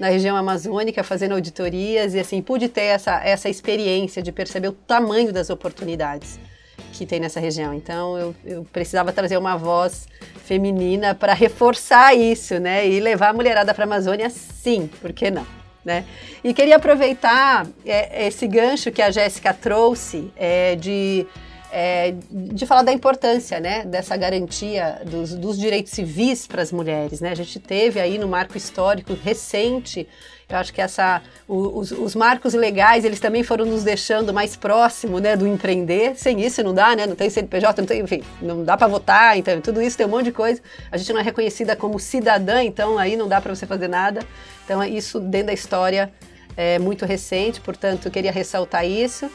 [0.00, 4.72] na região amazônica fazendo auditorias e assim pude ter essa, essa experiência de perceber o
[4.72, 6.40] tamanho das oportunidades
[6.94, 7.74] que tem nessa região.
[7.74, 10.08] Então eu, eu precisava trazer uma voz
[10.42, 12.88] feminina para reforçar isso, né?
[12.88, 15.46] E levar a mulherada para a Amazônia, sim, por que não?
[15.84, 16.04] Né?
[16.42, 21.26] E queria aproveitar é, esse gancho que a Jéssica trouxe é, de
[21.72, 27.20] é, de falar da importância né, dessa garantia dos, dos direitos civis para as mulheres.
[27.20, 27.30] Né?
[27.30, 30.08] A gente teve aí no marco histórico recente,
[30.48, 35.20] eu acho que essa, os, os, marcos legais eles também foram nos deixando mais próximo
[35.20, 36.16] né, do empreender.
[36.16, 37.06] Sem isso não dá, né?
[37.06, 40.10] não tem CNPJ, não tem, enfim, não dá para votar, então tudo isso tem um
[40.10, 40.60] monte de coisa.
[40.90, 44.26] A gente não é reconhecida como cidadã, então aí não dá para você fazer nada.
[44.64, 46.12] Então isso dentro da história
[46.56, 49.30] é muito recente, portanto queria ressaltar isso.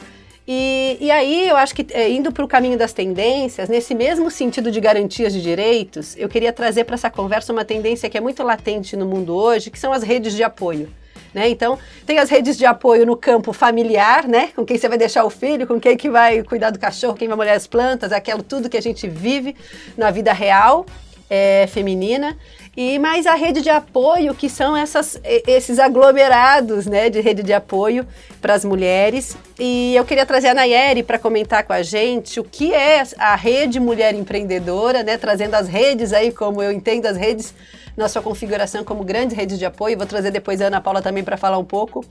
[0.48, 4.30] E, e aí eu acho que é, indo para o caminho das tendências, nesse mesmo
[4.30, 8.20] sentido de garantias de direitos, eu queria trazer para essa conversa uma tendência que é
[8.20, 10.88] muito latente no mundo hoje, que são as redes de apoio.
[11.34, 11.48] Né?
[11.48, 14.50] Então, tem as redes de apoio no campo familiar, né?
[14.56, 17.28] Com quem você vai deixar o filho, com quem que vai cuidar do cachorro, quem
[17.28, 19.54] vai molhar as plantas, aquilo tudo que a gente vive
[19.98, 20.86] na vida real
[21.28, 22.36] é, feminina
[22.76, 27.54] e mais a rede de apoio, que são essas, esses aglomerados né, de rede de
[27.54, 28.06] apoio
[28.40, 29.34] para as mulheres.
[29.58, 33.34] E eu queria trazer a Nayeri para comentar com a gente o que é a
[33.34, 37.54] rede Mulher Empreendedora, né, trazendo as redes aí, como eu entendo as redes
[37.96, 39.96] na sua configuração como grandes redes de apoio.
[39.96, 42.04] Vou trazer depois a Ana Paula também para falar um pouco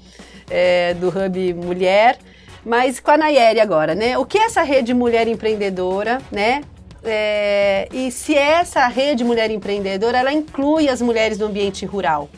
[0.49, 2.17] é, do Hub Mulher.
[2.65, 4.17] Mas com a Nayeri agora, né?
[4.17, 6.63] O que é essa rede Mulher Empreendedora, né?
[7.05, 12.29] É, e se essa rede Mulher Empreendedora, ela inclui as mulheres do ambiente rural,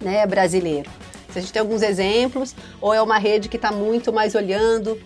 [0.00, 0.90] né, brasileiro.
[1.30, 5.00] Se a gente tem alguns exemplos, ou é uma rede que está muito mais olhando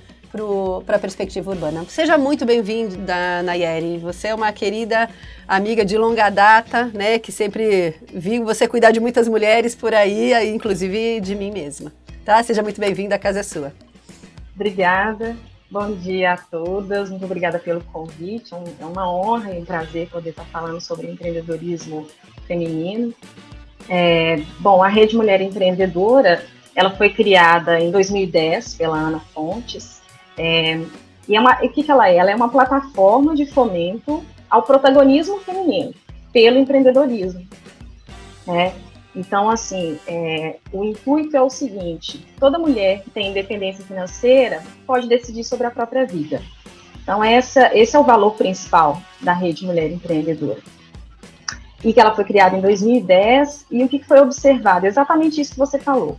[0.84, 1.86] para a perspectiva urbana.
[1.88, 3.98] Seja muito bem-vinda, Nayeri.
[3.98, 5.08] Você é uma querida
[5.48, 10.32] amiga de longa data, né, que sempre vi você cuidar de muitas mulheres por aí,
[10.52, 11.92] inclusive de mim mesma.
[12.24, 12.42] Tá?
[12.42, 13.72] Seja muito bem-vinda, a casa é sua.
[14.54, 15.36] Obrigada.
[15.68, 18.54] Bom dia a todas, muito obrigada pelo convite.
[18.54, 22.06] É, é uma honra e um prazer poder estar falando sobre empreendedorismo
[22.46, 23.12] feminino.
[23.88, 30.00] É, bom, a Rede Mulher Empreendedora, ela foi criada em 2010 pela Ana Fontes.
[30.38, 30.80] É,
[31.28, 32.16] e é uma, o que, que ela é?
[32.16, 35.92] Ela é uma plataforma de fomento ao protagonismo feminino
[36.32, 37.44] pelo empreendedorismo.
[38.46, 38.72] Né?
[39.16, 45.08] Então, assim, é, o intuito é o seguinte: toda mulher que tem independência financeira pode
[45.08, 46.42] decidir sobre a própria vida.
[47.02, 50.60] Então, essa, esse é o valor principal da Rede Mulher Empreendedora.
[51.82, 54.86] E que ela foi criada em 2010, e o que foi observado?
[54.86, 56.18] Exatamente isso que você falou.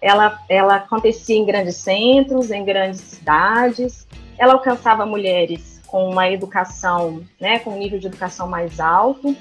[0.00, 4.06] Ela, ela acontecia em grandes centros, em grandes cidades,
[4.38, 9.36] ela alcançava mulheres com uma educação, né, com um nível de educação mais alto,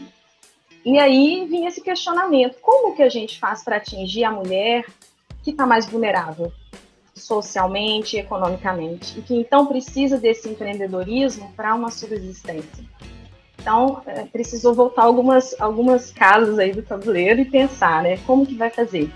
[0.85, 4.85] e aí vinha esse questionamento: como que a gente faz para atingir a mulher
[5.41, 6.51] que está mais vulnerável
[7.15, 12.83] socialmente, economicamente, e que então precisa desse empreendedorismo para uma subsistência?
[13.59, 18.55] Então, é, precisou voltar algumas, algumas casas aí do tabuleiro e pensar, né, como que
[18.55, 19.09] vai fazer.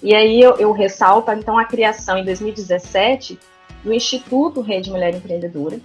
[0.00, 3.36] E aí eu, eu ressalto, então, a criação em 2017
[3.82, 5.80] do Instituto Rede Mulher Empreendedora,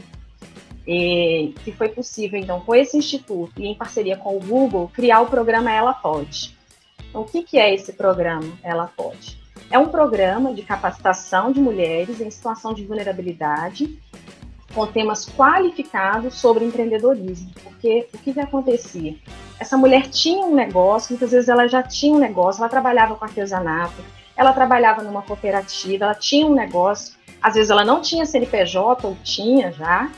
[0.86, 5.28] que foi possível, então, com esse instituto e em parceria com o Google, criar o
[5.28, 6.58] programa Ela Pode.
[7.10, 9.40] Então, o que, que é esse programa Ela Pode?
[9.70, 14.00] É um programa de capacitação de mulheres em situação de vulnerabilidade,
[14.74, 17.52] com temas qualificados sobre empreendedorismo.
[17.64, 19.16] Porque o que, que acontecia?
[19.60, 23.26] Essa mulher tinha um negócio, muitas vezes ela já tinha um negócio, ela trabalhava com
[23.26, 24.02] artesanato,
[24.36, 29.18] ela trabalhava numa cooperativa, ela tinha um negócio, às vezes ela não tinha CNPJ ou
[29.24, 30.10] tinha já,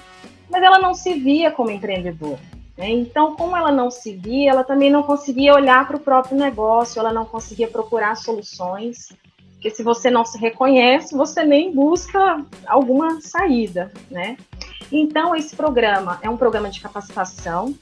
[0.51, 2.39] mas ela não se via como empreendedora.
[2.77, 2.89] Né?
[2.89, 6.99] Então, como ela não se via, ela também não conseguia olhar para o próprio negócio,
[6.99, 9.13] ela não conseguia procurar soluções,
[9.53, 14.35] porque se você não se reconhece, você nem busca alguma saída, né?
[14.91, 17.73] Então, esse programa é um programa de capacitação,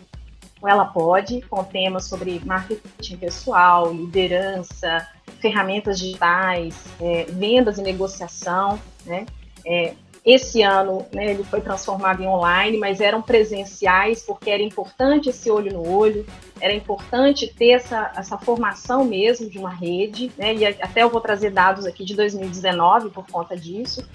[0.61, 5.07] ela pode, com temas sobre marketing pessoal, liderança,
[5.39, 9.25] ferramentas digitais, é, vendas e negociação, né?
[9.65, 9.93] É,
[10.31, 15.49] esse ano, né, ele foi transformado em online, mas eram presenciais, porque era importante esse
[15.49, 16.25] olho no olho,
[16.59, 21.21] era importante ter essa, essa formação mesmo de uma rede, né, e até eu vou
[21.21, 24.07] trazer dados aqui de 2019 por conta disso.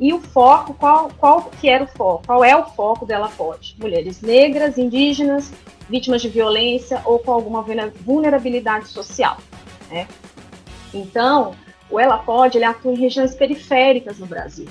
[0.00, 2.22] E o foco, qual, qual que era o foco?
[2.24, 3.74] Qual é o foco dela pode?
[3.80, 5.52] Mulheres negras, indígenas,
[5.88, 7.64] vítimas de violência ou com alguma
[8.04, 9.38] vulnerabilidade social.
[9.90, 10.06] Né?
[10.94, 11.52] Então,
[11.90, 14.68] o Ela Pode ele atua em regiões periféricas no Brasil.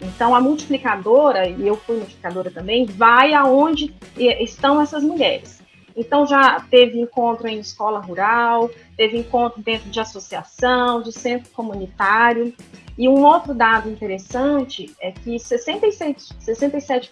[0.00, 5.56] Então, a multiplicadora, e eu fui multiplicadora também, vai aonde estão essas mulheres.
[5.96, 12.52] Então, já teve encontro em escola rural, teve encontro dentro de associação, de centro comunitário.
[12.98, 17.10] E um outro dado interessante é que 67%, 67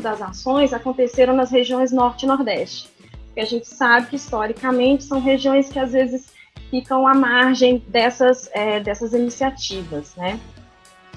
[0.00, 2.88] das ações aconteceram nas regiões Norte e Nordeste.
[3.26, 6.32] Porque a gente sabe que, historicamente, são regiões que às vezes
[6.70, 10.38] ficam à margem dessas, é, dessas iniciativas, né?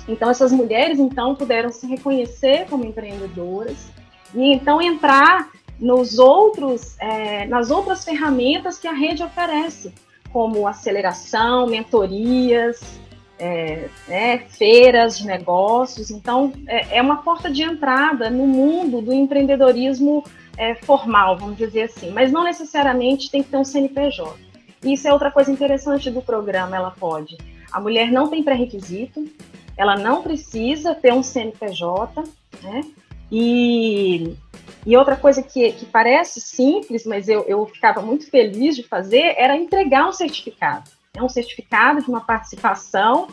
[0.07, 3.87] Então, essas mulheres, então, puderam se reconhecer como empreendedoras
[4.33, 9.93] e, então, entrar nos outros, é, nas outras ferramentas que a rede oferece,
[10.31, 12.99] como aceleração, mentorias,
[13.37, 16.09] é, né, feiras de negócios.
[16.09, 20.23] Então, é, é, uma porta de entrada no mundo do empreendedorismo
[20.57, 24.33] é, formal, vamos dizer assim, mas não necessariamente tem que ter um CNPJ.
[24.83, 27.37] Isso é outra coisa interessante do programa, ela pode.
[27.71, 29.27] A mulher não tem pré-requisito,
[29.77, 32.23] ela não precisa ter um CNPJ,
[32.63, 32.81] né?
[33.31, 34.35] E,
[34.85, 39.33] e outra coisa que, que parece simples, mas eu, eu ficava muito feliz de fazer,
[39.37, 40.89] era entregar um certificado.
[41.13, 43.27] É um certificado de uma participação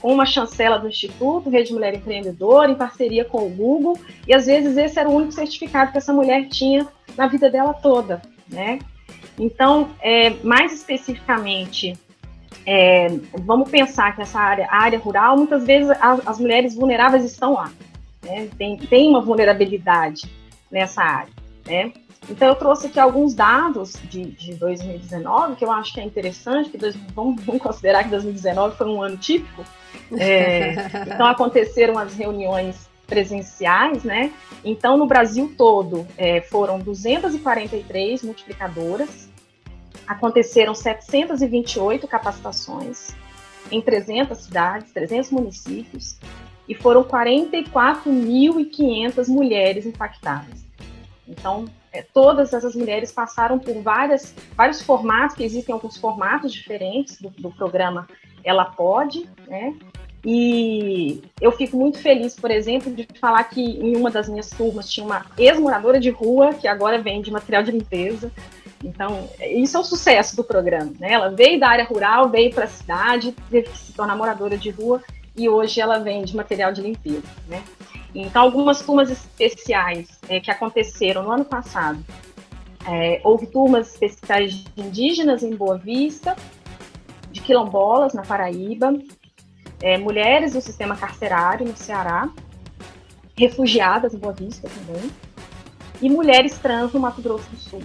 [0.00, 4.46] com uma chancela do Instituto Rede Mulher Empreendedora, em parceria com o Google, e às
[4.46, 8.78] vezes esse era o único certificado que essa mulher tinha na vida dela toda, né?
[9.38, 11.98] Então, é, mais especificamente,
[12.70, 17.54] é, vamos pensar que essa área, área rural, muitas vezes as, as mulheres vulneráveis estão
[17.54, 17.72] lá,
[18.22, 18.46] né?
[18.58, 20.30] tem, tem uma vulnerabilidade
[20.70, 21.32] nessa área,
[21.66, 21.94] né?
[22.28, 26.68] Então, eu trouxe aqui alguns dados de, de 2019, que eu acho que é interessante,
[26.68, 29.64] que dois, vamos, vamos, considerar que 2019 foi um ano típico.
[30.18, 30.74] É,
[31.08, 34.30] então, aconteceram as reuniões presenciais, né?
[34.62, 39.27] Então, no Brasil todo, é, foram 243 multiplicadoras,
[40.08, 43.14] aconteceram 728 capacitações
[43.70, 46.18] em 300 cidades, 300 municípios,
[46.66, 50.66] e foram 44.500 mulheres impactadas.
[51.26, 57.20] Então, é, todas essas mulheres passaram por várias, vários formatos, que existem alguns formatos diferentes
[57.20, 58.08] do, do programa
[58.42, 59.76] Ela Pode, né?
[60.24, 64.90] E eu fico muito feliz, por exemplo, de falar que em uma das minhas turmas
[64.90, 68.32] tinha uma ex-moradora de rua que agora vende material de limpeza.
[68.82, 70.92] Então, isso é o sucesso do programa.
[70.98, 71.12] Né?
[71.12, 74.70] Ela veio da área rural, veio para a cidade, teve que se tornar moradora de
[74.70, 75.02] rua
[75.36, 77.22] e hoje ela vende material de limpeza.
[77.48, 77.62] Né?
[78.14, 82.04] Então, algumas turmas especiais é, que aconteceram no ano passado.
[82.86, 86.36] É, houve turmas especiais de indígenas em Boa Vista,
[87.30, 88.94] de quilombolas na Paraíba,
[89.82, 92.30] é, mulheres do sistema carcerário no Ceará,
[93.36, 95.10] refugiadas em Boa Vista também,
[96.00, 97.82] e mulheres trans no Mato Grosso do Sul.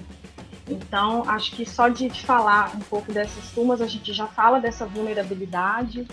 [0.68, 4.86] Então, acho que só de, falar um pouco dessas turmas, a gente já fala dessa
[4.86, 6.08] vulnerabilidade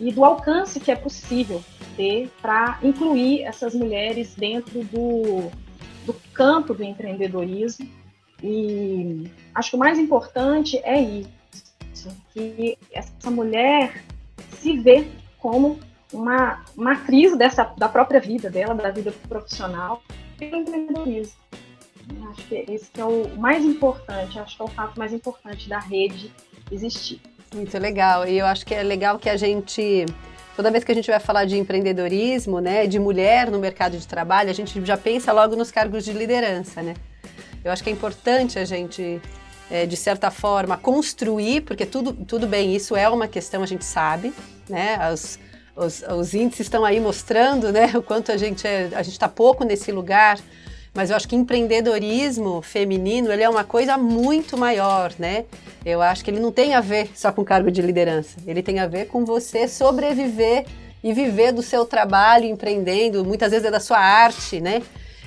[0.00, 1.62] e do alcance que é possível
[1.96, 5.50] ter para incluir essas mulheres dentro do,
[6.04, 7.88] do campo do empreendedorismo.
[8.42, 14.04] E acho que o mais importante é isso, que essa mulher
[14.60, 15.80] se vê como
[16.12, 20.02] uma matriz dessa, da própria vida dela, da vida profissional,
[20.38, 21.45] pelo empreendedorismo.
[22.30, 25.68] Acho que esse que é o mais importante, acho que é o fato mais importante
[25.68, 26.32] da rede
[26.70, 27.20] existir.
[27.54, 28.26] Muito legal.
[28.26, 30.06] E eu acho que é legal que a gente
[30.56, 34.06] toda vez que a gente vai falar de empreendedorismo, né, de mulher no mercado de
[34.06, 36.94] trabalho, a gente já pensa logo nos cargos de liderança, né?
[37.62, 39.20] Eu acho que é importante a gente,
[39.70, 43.84] é, de certa forma, construir, porque tudo, tudo bem, isso é uma questão, a gente
[43.84, 44.32] sabe,
[44.66, 44.98] né?
[45.12, 45.38] Os,
[45.76, 49.28] os, os índices estão aí mostrando, né, o quanto a gente é, a gente está
[49.28, 50.38] pouco nesse lugar
[50.96, 55.44] mas eu acho que empreendedorismo feminino ele é uma coisa muito maior, né?
[55.84, 58.80] Eu acho que ele não tem a ver só com cargo de liderança, ele tem
[58.80, 60.64] a ver com você sobreviver
[61.04, 64.82] e viver do seu trabalho empreendendo, muitas vezes é da sua arte, né?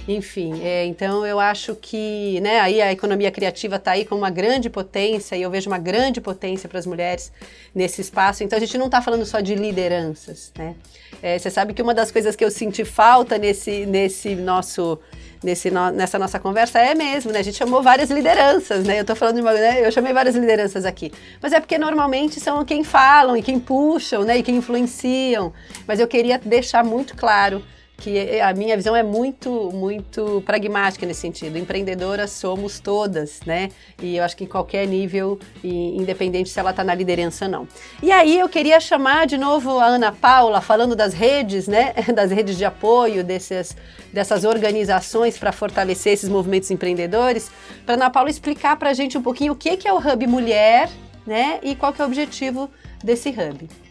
[0.08, 4.32] Enfim, é, então eu acho que né, aí a economia criativa está aí com uma
[4.32, 7.32] grande potência e eu vejo uma grande potência para as mulheres
[7.76, 8.44] nesse espaço.
[8.44, 10.74] Então a gente não está falando só de lideranças, né?
[11.22, 14.98] É, você sabe que uma das coisas que eu senti falta nesse, nesse nosso
[15.44, 17.40] nesse no, nessa nossa conversa é mesmo, né?
[17.40, 19.00] A gente chamou várias lideranças, né?
[19.00, 19.86] Eu tô falando de uma, né?
[19.86, 21.12] Eu chamei várias lideranças aqui.
[21.42, 24.38] Mas é porque normalmente são quem falam e quem puxam, né?
[24.38, 25.54] E quem influenciam.
[25.88, 27.64] Mas eu queria deixar muito claro
[28.00, 31.58] que a minha visão é muito, muito pragmática nesse sentido.
[31.58, 33.70] Empreendedoras somos todas, né?
[34.02, 37.68] E eu acho que em qualquer nível, independente se ela está na liderança ou não.
[38.02, 41.94] E aí eu queria chamar de novo a Ana Paula, falando das redes, né?
[42.20, 43.76] Das redes de apoio, desses,
[44.12, 47.52] dessas organizações para fortalecer esses movimentos empreendedores,
[47.86, 50.28] para Ana Paula explicar para a gente um pouquinho o que, que é o Hub
[50.28, 50.90] Mulher,
[51.26, 51.60] né?
[51.62, 52.70] E qual que é o objetivo
[53.04, 53.89] desse Hub.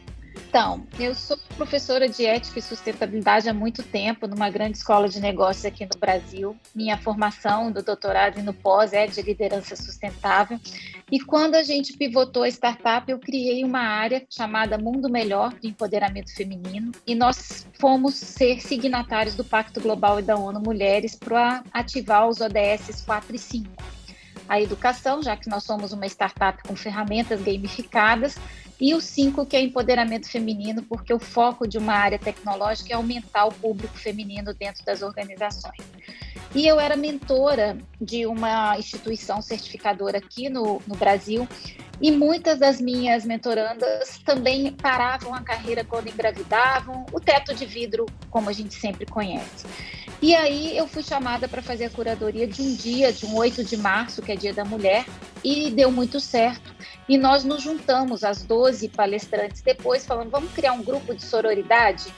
[0.49, 5.21] Então, eu sou professora de ética e sustentabilidade há muito tempo numa grande escola de
[5.21, 6.57] negócios aqui no Brasil.
[6.75, 10.59] Minha formação do doutorado e no pós é de liderança sustentável.
[11.13, 15.69] E quando a gente pivotou a startup, eu criei uma área chamada Mundo Melhor de
[15.69, 21.63] Empoderamento Feminino e nós fomos ser signatários do Pacto Global e da ONU Mulheres para
[21.75, 23.98] ativar os ODS 4 e 5
[24.49, 28.37] a educação, já que nós somos uma startup com ferramentas gamificadas,
[28.81, 32.97] e o 5, que é empoderamento feminino, porque o foco de uma área tecnológica é
[32.97, 35.83] aumentar o público feminino dentro das organizações.
[36.55, 41.47] E eu era mentora de uma instituição certificadora aqui no, no Brasil,
[42.01, 48.07] e muitas das minhas mentorandas também paravam a carreira quando engravidavam, o teto de vidro,
[48.31, 49.67] como a gente sempre conhece.
[50.21, 53.63] E aí eu fui chamada para fazer a curadoria de um dia, de um 8
[53.63, 55.07] de março, que é Dia da Mulher,
[55.45, 56.75] e deu muito certo.
[57.09, 62.13] E nós nos juntamos, as 12 palestrantes, depois falando, vamos criar um grupo de sororidade?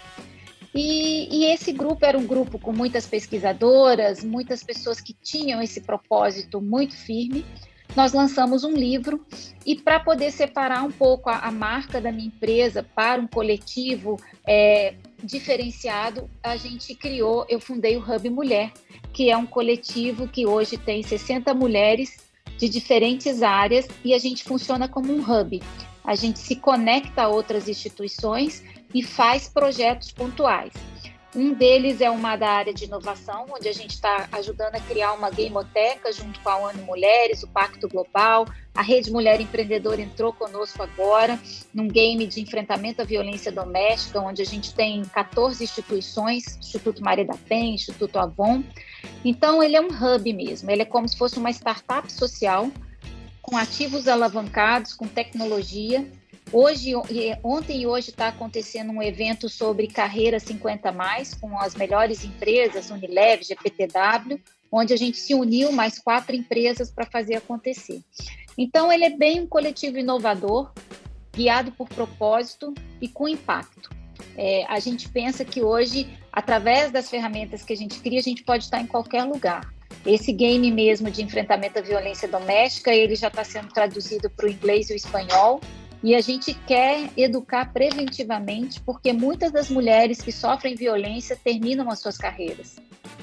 [0.75, 5.81] E, e, esse grupo era um grupo com muitas pesquisadoras, muitas pessoas que tinham esse
[5.81, 7.45] propósito muito firme.
[7.97, 9.25] Nós lançamos um livro
[9.67, 14.17] e para poder separar um pouco a, a, marca da minha empresa para um coletivo
[14.47, 18.73] é, diferenciado, a gente criou, eu fundei o Hub Mulher,
[19.13, 22.19] que é um coletivo que hoje tem 60 mulheres
[22.57, 25.63] de diferentes áreas e a gente funciona como um hub.
[26.05, 28.63] A gente se conecta a outras instituições
[28.95, 30.73] e faz projetos pontuais.
[31.35, 35.13] Um deles é uma da área de inovação, onde a gente está ajudando a criar
[35.13, 38.47] uma gameoteca junto com a ONU Mulheres, o Pacto Global.
[38.75, 41.39] A Rede Mulher Empreendedora entrou conosco agora
[41.73, 47.25] num game de enfrentamento à violência doméstica, onde a gente tem 14 instituições, Instituto Maria
[47.25, 48.65] da Penha, Instituto Avon.
[49.25, 52.71] Então, ele é um hub mesmo, ele é como se fosse uma startup social,
[53.41, 56.11] com ativos alavancados, com tecnologia,
[56.53, 56.93] Hoje,
[57.45, 62.91] ontem e hoje está acontecendo um evento sobre carreira 50 mais com as melhores empresas,
[62.91, 68.03] Unilever, GPTW, onde a gente se uniu mais quatro empresas para fazer acontecer.
[68.59, 70.73] Então ele é bem um coletivo inovador,
[71.33, 73.89] guiado por propósito e com impacto.
[74.37, 78.43] É, a gente pensa que hoje, através das ferramentas que a gente cria, a gente
[78.43, 79.73] pode estar em qualquer lugar.
[80.05, 84.51] Esse game mesmo de enfrentamento à violência doméstica, ele já está sendo traduzido para o
[84.51, 85.61] inglês e o espanhol,
[86.03, 91.99] e a gente quer educar preventivamente, porque muitas das mulheres que sofrem violência terminam as
[91.99, 92.77] suas carreiras.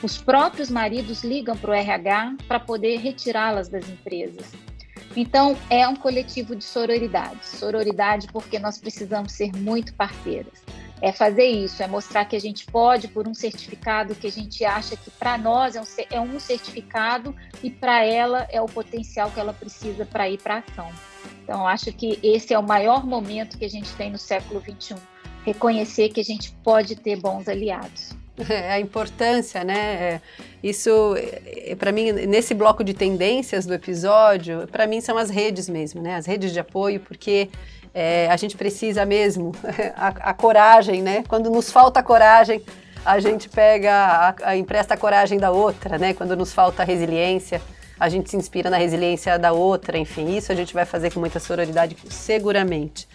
[0.03, 4.51] Os próprios maridos ligam para o RH para poder retirá-las das empresas.
[5.15, 7.43] Então, é um coletivo de sororidade.
[7.43, 10.61] Sororidade porque nós precisamos ser muito parceiras.
[11.01, 14.65] É fazer isso, é mostrar que a gente pode, por um certificado que a gente
[14.65, 19.32] acha que para nós é um, é um certificado e para ela é o potencial
[19.32, 20.91] que ela precisa para ir para a ação.
[21.47, 24.95] Então, acho que esse é o maior momento que a gente tem no século XXI
[25.45, 28.11] reconhecer que a gente pode ter bons aliados.
[28.49, 29.79] É, a importância, né?
[29.79, 30.21] É,
[30.61, 35.69] isso, é, para mim, nesse bloco de tendências do episódio, para mim são as redes
[35.69, 36.15] mesmo, né?
[36.15, 37.49] As redes de apoio, porque
[37.93, 39.53] é, a gente precisa mesmo
[39.95, 41.23] a, a, coragem, né?
[41.29, 42.61] Quando nos falta coragem,
[43.05, 46.13] a gente pega, a, a, empresta a coragem da outra, né?
[46.13, 47.61] Quando nos falta resiliência
[47.99, 51.19] a gente se inspira na resiliência da outra, enfim, isso a gente vai fazer com
[51.19, 53.07] muita sororidade, seguramente.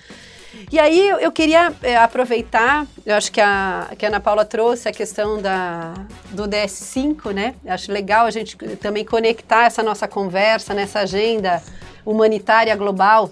[0.70, 4.88] E aí eu queria é, aproveitar, eu acho que a, que a Ana Paula trouxe
[4.88, 5.94] a questão da,
[6.30, 7.54] do DS5, né?
[7.64, 11.62] Eu acho legal a gente também conectar essa nossa conversa nessa agenda
[12.04, 13.30] humanitária global,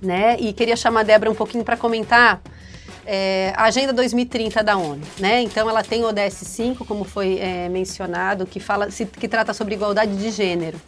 [0.00, 0.36] né?
[0.40, 2.40] E queria chamar a Débora um pouquinho para comentar
[3.06, 5.40] é, a Agenda 2030 da ONU, né?
[5.40, 9.54] Então ela tem o ODS 5, como foi é, mencionado, que fala, se, que trata
[9.54, 10.78] sobre igualdade de gênero.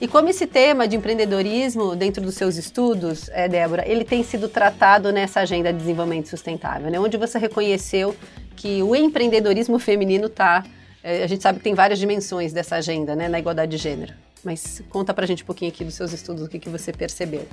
[0.00, 4.48] E como esse tema de empreendedorismo, dentro dos seus estudos, é, Débora, ele tem sido
[4.48, 7.00] tratado nessa agenda de desenvolvimento sustentável, né?
[7.00, 8.14] Onde você reconheceu
[8.56, 10.64] que o empreendedorismo feminino está.
[11.02, 14.12] É, a gente sabe que tem várias dimensões dessa agenda, né, na igualdade de gênero.
[14.44, 17.46] Mas conta pra gente um pouquinho aqui dos seus estudos, o que, que você percebeu.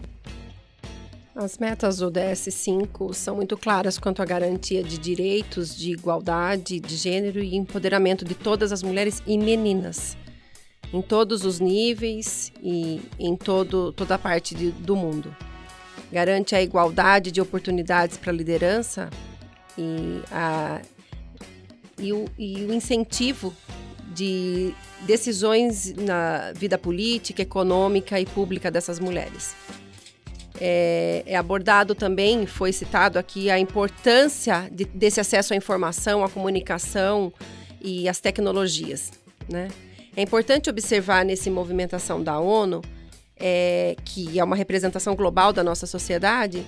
[1.39, 6.95] As metas do DS5 são muito claras quanto à garantia de direitos de igualdade de
[6.95, 10.17] gênero e empoderamento de todas as mulheres e meninas,
[10.91, 15.33] em todos os níveis e em todo, toda a parte de, do mundo.
[16.11, 19.07] Garante a igualdade de oportunidades para a liderança
[19.77, 20.81] e a
[21.99, 23.55] e o, e o incentivo
[24.11, 29.55] de decisões na vida política, econômica e pública dessas mulheres.
[30.59, 36.29] É, é, abordado também, foi citado aqui, a importância de, desse acesso à informação, à
[36.29, 37.31] comunicação
[37.79, 39.11] e às tecnologias.
[39.47, 39.67] Né?
[40.15, 42.81] É importante observar nesse movimentação da ONU,
[43.39, 46.65] é, que é uma representação global da nossa sociedade,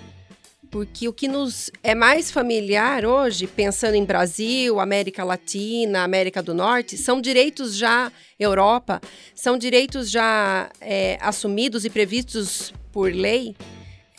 [0.69, 6.53] porque o que nos é mais familiar hoje, pensando em Brasil, América Latina, América do
[6.53, 9.01] Norte, são direitos já, Europa,
[9.33, 13.55] são direitos já é, assumidos e previstos por lei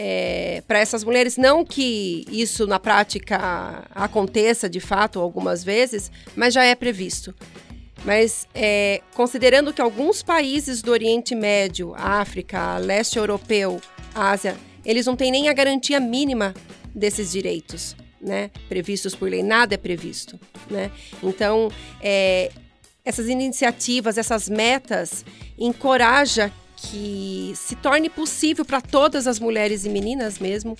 [0.02, 1.36] é, para essas mulheres.
[1.36, 7.34] Não que isso na prática aconteça de fato algumas vezes, mas já é previsto.
[8.02, 13.78] Mas é, considerando que alguns países do Oriente Médio, África, leste europeu,
[14.14, 16.54] Ásia, eles não têm nem a garantia mínima
[16.94, 18.50] desses direitos, né?
[18.70, 20.40] Previstos por lei, nada é previsto,
[20.70, 20.90] né?
[21.22, 21.70] Então,
[22.00, 22.50] é,
[23.04, 25.26] essas iniciativas, essas metas,
[25.58, 26.50] encoraja
[26.82, 30.76] que se torne possível para todas as mulheres e meninas mesmo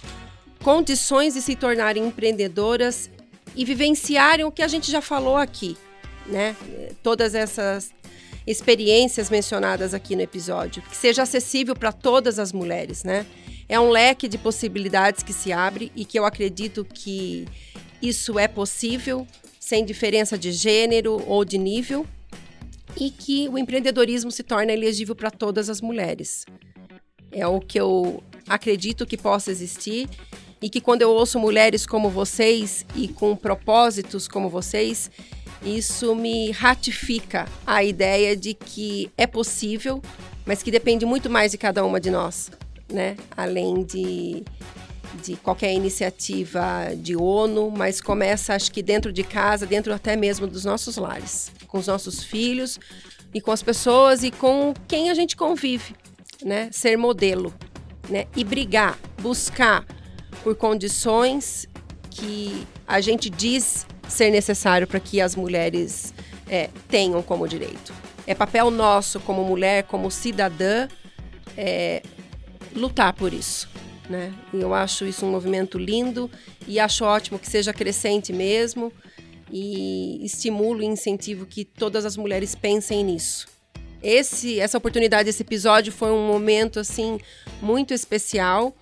[0.63, 3.11] condições de se tornarem empreendedoras
[3.57, 5.77] e vivenciarem o que a gente já falou aqui,
[6.27, 6.55] né?
[7.03, 7.93] Todas essas
[8.47, 13.27] experiências mencionadas aqui no episódio, que seja acessível para todas as mulheres, né?
[13.69, 17.47] É um leque de possibilidades que se abre e que eu acredito que
[18.03, 19.27] isso é possível
[19.59, 22.07] sem diferença de gênero ou de nível
[22.97, 26.45] e que o empreendedorismo se torna elegível para todas as mulheres.
[27.33, 30.09] É o que eu acredito que possa existir
[30.61, 35.11] e que quando eu ouço mulheres como vocês e com propósitos como vocês,
[35.65, 40.03] isso me ratifica a ideia de que é possível,
[40.45, 42.51] mas que depende muito mais de cada uma de nós
[42.93, 43.17] né?
[43.37, 44.43] Além de,
[45.23, 50.47] de qualquer iniciativa de ONU, mas começa, acho que dentro de casa, dentro até mesmo
[50.47, 52.79] dos nossos lares, com os nossos filhos
[53.35, 55.95] e com as pessoas e com quem a gente convive,
[56.43, 56.69] né?
[56.73, 57.53] Ser modelo,
[58.09, 58.27] né?
[58.37, 59.85] E brigar, buscar
[60.43, 61.67] por condições
[62.11, 66.13] que a gente diz ser necessário para que as mulheres
[66.49, 67.93] é, tenham como direito.
[68.27, 70.89] É papel nosso como mulher, como cidadã,
[71.57, 72.03] é,
[72.75, 73.69] lutar por isso.
[74.11, 74.35] Né?
[74.53, 76.29] E eu acho isso um movimento lindo
[76.67, 78.93] e acho ótimo que seja crescente mesmo
[79.49, 83.47] e estimulo e incentivo que todas as mulheres pensem nisso.
[84.03, 87.21] Esse, essa oportunidade, esse episódio foi um momento assim
[87.63, 88.75] muito especial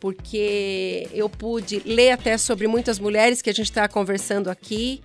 [0.00, 5.00] porque eu pude ler até sobre muitas mulheres que a gente está conversando aqui,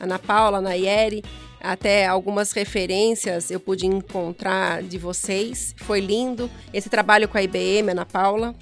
[0.00, 1.22] Ana Paula, a Nayeri,
[1.60, 5.72] até algumas referências eu pude encontrar de vocês.
[5.76, 6.50] Foi lindo.
[6.72, 8.56] Esse trabalho com a IBM, Ana Paula,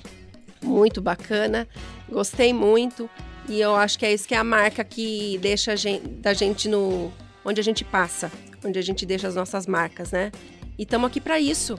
[0.63, 1.67] muito bacana.
[2.09, 3.09] Gostei muito.
[3.49, 6.35] E eu acho que é isso que é a marca que deixa a gente, da
[6.35, 7.11] gente no
[7.45, 8.31] onde a gente passa,
[8.63, 10.31] onde a gente deixa as nossas marcas, né?
[10.79, 11.79] E estamos aqui para isso.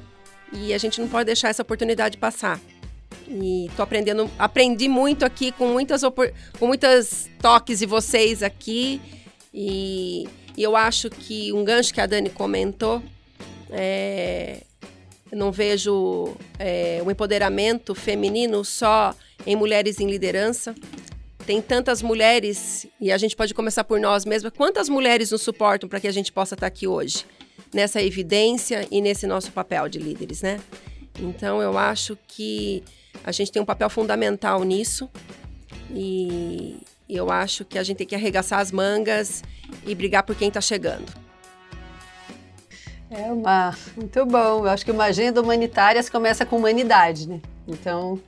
[0.51, 2.59] E a gente não pode deixar essa oportunidade passar.
[3.27, 6.01] E tô aprendendo, aprendi muito aqui com muitas
[6.59, 8.99] com muitas toques de vocês aqui
[9.53, 10.27] e
[10.59, 13.01] e eu acho que um gancho que a Dani comentou,
[13.69, 14.63] é,
[15.31, 19.13] não vejo é, o empoderamento feminino só
[19.45, 20.75] em mulheres em liderança.
[21.45, 25.89] Tem tantas mulheres, e a gente pode começar por nós mesmas, quantas mulheres nos suportam
[25.89, 27.25] para que a gente possa estar aqui hoje,
[27.73, 30.59] nessa evidência e nesse nosso papel de líderes, né?
[31.19, 32.83] Então eu acho que
[33.23, 35.09] a gente tem um papel fundamental nisso
[35.91, 36.77] e
[37.09, 39.43] eu acho que a gente tem que arregaçar as mangas
[39.85, 41.11] e brigar por quem está chegando.
[43.11, 44.65] É uma muito bom.
[44.65, 47.41] Eu acho que uma agenda humanitária começa com humanidade, né?
[47.67, 48.19] Então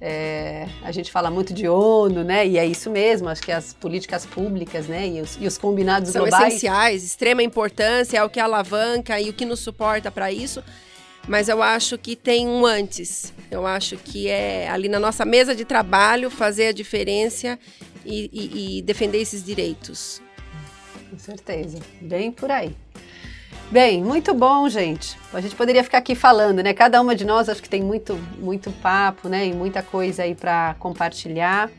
[0.00, 2.46] é, a gente fala muito de ONU, né?
[2.46, 3.28] E é isso mesmo.
[3.28, 5.06] Acho que as políticas públicas, né?
[5.06, 9.20] E os, e os combinados São globais são essenciais, extrema importância, é o que alavanca
[9.20, 10.62] e o que nos suporta para isso.
[11.28, 13.32] Mas eu acho que tem um antes.
[13.50, 17.58] Eu acho que é ali na nossa mesa de trabalho fazer a diferença
[18.04, 20.20] e, e, e defender esses direitos.
[21.10, 22.74] Com certeza, bem por aí.
[23.72, 25.16] Bem, muito bom, gente.
[25.32, 26.74] A gente poderia ficar aqui falando, né?
[26.74, 29.46] Cada uma de nós acho que tem muito, muito papo, né?
[29.46, 31.70] E muita coisa aí para compartilhar.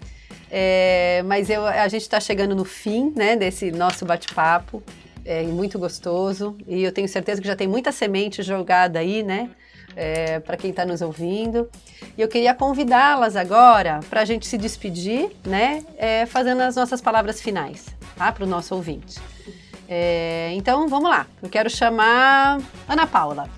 [0.50, 3.36] É, mas eu, a gente está chegando no fim, né?
[3.36, 4.82] Desse nosso bate-papo,
[5.24, 6.58] é, muito gostoso.
[6.68, 9.52] E eu tenho certeza que já tem muita semente jogada aí, né?
[9.96, 11.70] é, para quem está nos ouvindo.
[12.18, 17.02] E eu queria convidá-las agora para a gente se despedir, né, é, fazendo as nossas
[17.02, 17.86] palavras finais,
[18.16, 19.20] tá, para o nosso ouvinte.
[19.88, 21.28] É, então, vamos lá.
[21.42, 23.50] Eu quero chamar Ana Paula.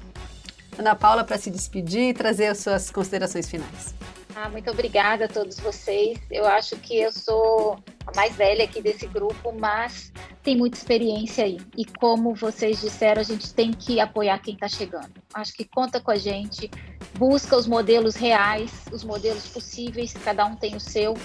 [0.78, 3.96] Ana Paula para se despedir e trazer as suas considerações finais.
[4.36, 6.20] Ah, muito obrigada a todos vocês.
[6.30, 10.12] Eu acho que eu sou a mais velha aqui desse grupo, mas
[10.44, 11.58] tem muita experiência aí.
[11.78, 15.14] E como vocês disseram, a gente tem que apoiar quem está chegando.
[15.34, 16.70] Acho que conta com a gente,
[17.18, 21.16] busca os modelos reais, os modelos possíveis, cada um tem o seu.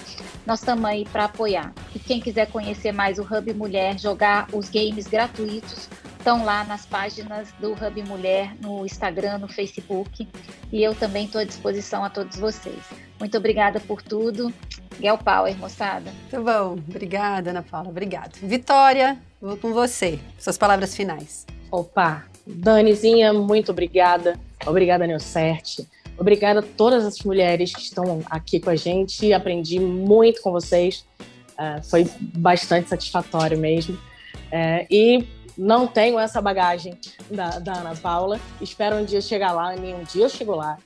[0.45, 1.73] Nós estamos aí para apoiar.
[1.93, 6.85] E quem quiser conhecer mais o Hub Mulher, jogar os games gratuitos, estão lá nas
[6.85, 10.27] páginas do Hub Mulher, no Instagram, no Facebook.
[10.71, 12.81] E eu também estou à disposição a todos vocês.
[13.19, 14.53] Muito obrigada por tudo.
[14.99, 16.11] Girl Power, moçada.
[16.11, 16.73] Muito bom.
[16.73, 17.89] Obrigada, Ana Paula.
[17.89, 18.31] Obrigada.
[18.41, 20.19] Vitória, vou com você.
[20.39, 21.45] Suas palavras finais.
[21.71, 24.39] Opa, Danizinha, muito obrigada.
[24.65, 25.87] Obrigada, Neocerte.
[26.17, 29.33] Obrigada a todas as mulheres que estão aqui com a gente.
[29.33, 31.05] Aprendi muito com vocês.
[31.51, 33.95] Uh, foi bastante satisfatório mesmo.
[33.95, 35.27] Uh, e
[35.57, 36.97] não tenho essa bagagem
[37.29, 38.39] da, da, Ana Paula.
[38.59, 40.77] Espero um dia chegar lá, nenhum dia eu chego lá,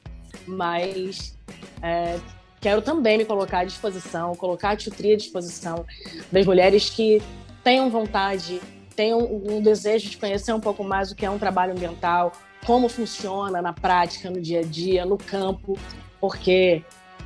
[0.47, 1.37] mas
[1.81, 2.19] é,
[2.59, 5.85] quero também me colocar à disposição, colocar a Tutria à disposição
[6.31, 7.21] das mulheres que
[7.63, 8.61] tenham vontade,
[8.95, 12.31] tenham um desejo de conhecer um pouco mais o que é um trabalho ambiental,
[12.65, 15.77] como funciona na prática, no dia a dia, no campo,
[16.19, 16.83] porque,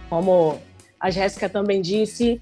[0.09, 0.59] como
[0.99, 2.41] a Jéssica também disse,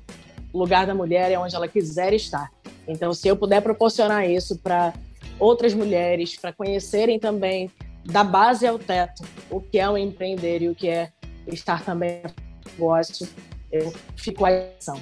[0.51, 2.51] o lugar da mulher é onde ela quiser estar.
[2.87, 4.93] Então, se eu puder proporcionar isso para
[5.39, 7.69] outras mulheres, para conhecerem também
[8.03, 11.11] da base ao teto o que é o empreender e o que é
[11.47, 13.27] estar também no negócio,
[13.71, 14.49] eu fico à
[14.79, 14.99] ação.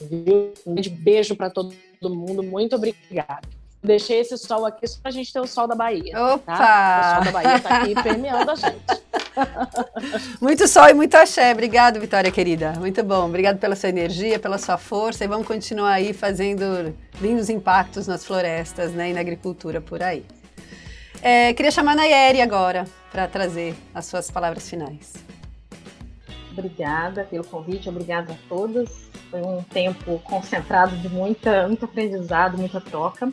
[0.00, 3.53] Um grande beijo para todo mundo, muito obrigada.
[3.84, 6.18] Deixei esse sol aqui só para a gente ter o sol da Bahia.
[6.18, 6.56] Opa!
[6.56, 7.10] Tá?
[7.10, 9.04] O sol da Bahia está aqui permeando a gente.
[10.40, 11.52] muito sol e muito axé.
[11.52, 12.72] Obrigado, Vitória querida.
[12.78, 13.26] Muito bom.
[13.26, 18.24] Obrigado pela sua energia, pela sua força e vamos continuar aí fazendo lindos impactos nas
[18.24, 20.24] florestas né, e na agricultura por aí.
[21.20, 25.12] É, queria chamar a Nayeri agora para trazer as suas palavras finais.
[26.52, 28.90] Obrigada pelo convite, obrigada a todos.
[29.30, 33.30] Foi um tempo concentrado de muita, muito aprendizado, muita troca.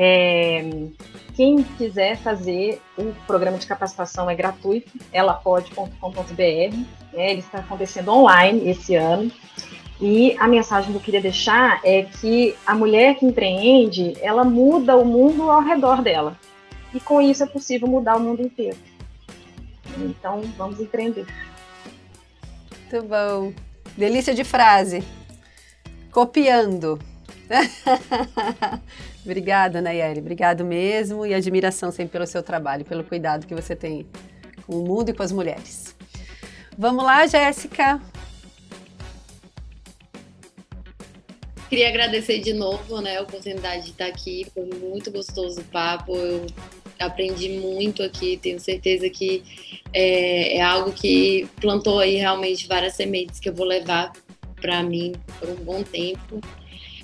[0.00, 0.62] É,
[1.34, 6.76] quem quiser fazer o programa de capacitação é gratuito, elapode.com.br.
[7.12, 9.32] Né, ele está acontecendo online esse ano.
[10.00, 14.96] E a mensagem que eu queria deixar é que a mulher que empreende, ela muda
[14.96, 16.38] o mundo ao redor dela.
[16.94, 18.76] E com isso é possível mudar o mundo inteiro.
[19.98, 21.26] Então, vamos empreender.
[22.70, 23.52] Muito bom.
[23.96, 25.02] Delícia de frase.
[26.12, 27.00] Copiando.
[29.28, 30.20] Obrigada, Nayeli.
[30.20, 34.06] Obrigado mesmo e admiração sempre pelo seu trabalho, pelo cuidado que você tem
[34.66, 35.94] com o mundo e com as mulheres.
[36.78, 38.00] Vamos lá, Jéssica.
[41.68, 44.46] Queria agradecer de novo né, a oportunidade de estar aqui.
[44.54, 46.16] Foi muito gostoso o papo.
[46.16, 46.46] Eu
[46.98, 48.38] aprendi muito aqui.
[48.38, 49.42] Tenho certeza que
[49.92, 54.10] é, é algo que plantou aí realmente várias sementes que eu vou levar
[54.58, 56.40] para mim por um bom tempo.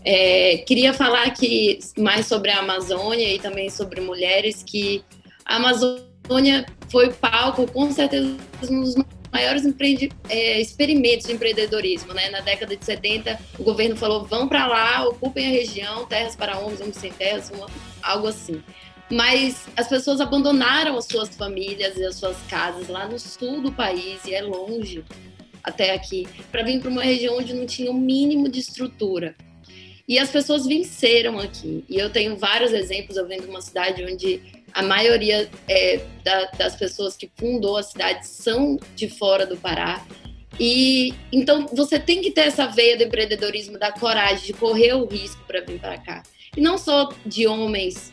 [0.05, 5.03] É, queria falar aqui mais sobre a Amazônia e também sobre mulheres, que
[5.47, 8.37] a Amazônia foi palco, com certeza,
[8.71, 8.95] um dos
[9.33, 12.13] maiores empreende, é, experimentos de empreendedorismo.
[12.13, 12.29] Né?
[12.29, 16.59] Na década de 70, o governo falou: vão para lá, ocupem a região, terras para
[16.59, 17.67] homens, homens sem terras, uma,
[18.03, 18.63] algo assim.
[19.11, 23.73] Mas as pessoas abandonaram as suas famílias e as suas casas lá no sul do
[23.73, 25.05] país, e é longe
[25.63, 29.35] até aqui, para vir para uma região onde não tinha o um mínimo de estrutura.
[30.07, 31.85] E as pessoas venceram aqui.
[31.89, 33.17] E eu tenho vários exemplos.
[33.17, 34.41] Eu venho de uma cidade onde
[34.73, 40.05] a maioria é, da, das pessoas que fundou a cidade são de fora do Pará.
[40.59, 45.07] E então você tem que ter essa veia do empreendedorismo, da coragem de correr o
[45.07, 46.23] risco para vir para cá.
[46.57, 48.13] E não só de homens,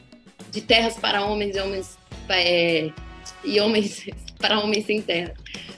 [0.52, 1.98] de terras para homens e homens
[2.30, 2.92] é,
[3.44, 4.06] e homens
[4.40, 5.34] para homens sem terra,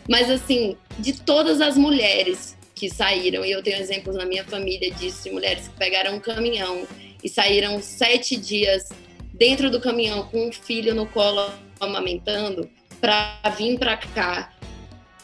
[0.10, 4.92] mas assim de todas as mulheres que saíram, e eu tenho exemplos na minha família
[4.92, 6.88] disso, de mulheres que pegaram um caminhão
[7.24, 8.90] e saíram sete dias
[9.34, 12.70] dentro do caminhão com um filho no colo amamentando
[13.00, 14.54] para vir para cá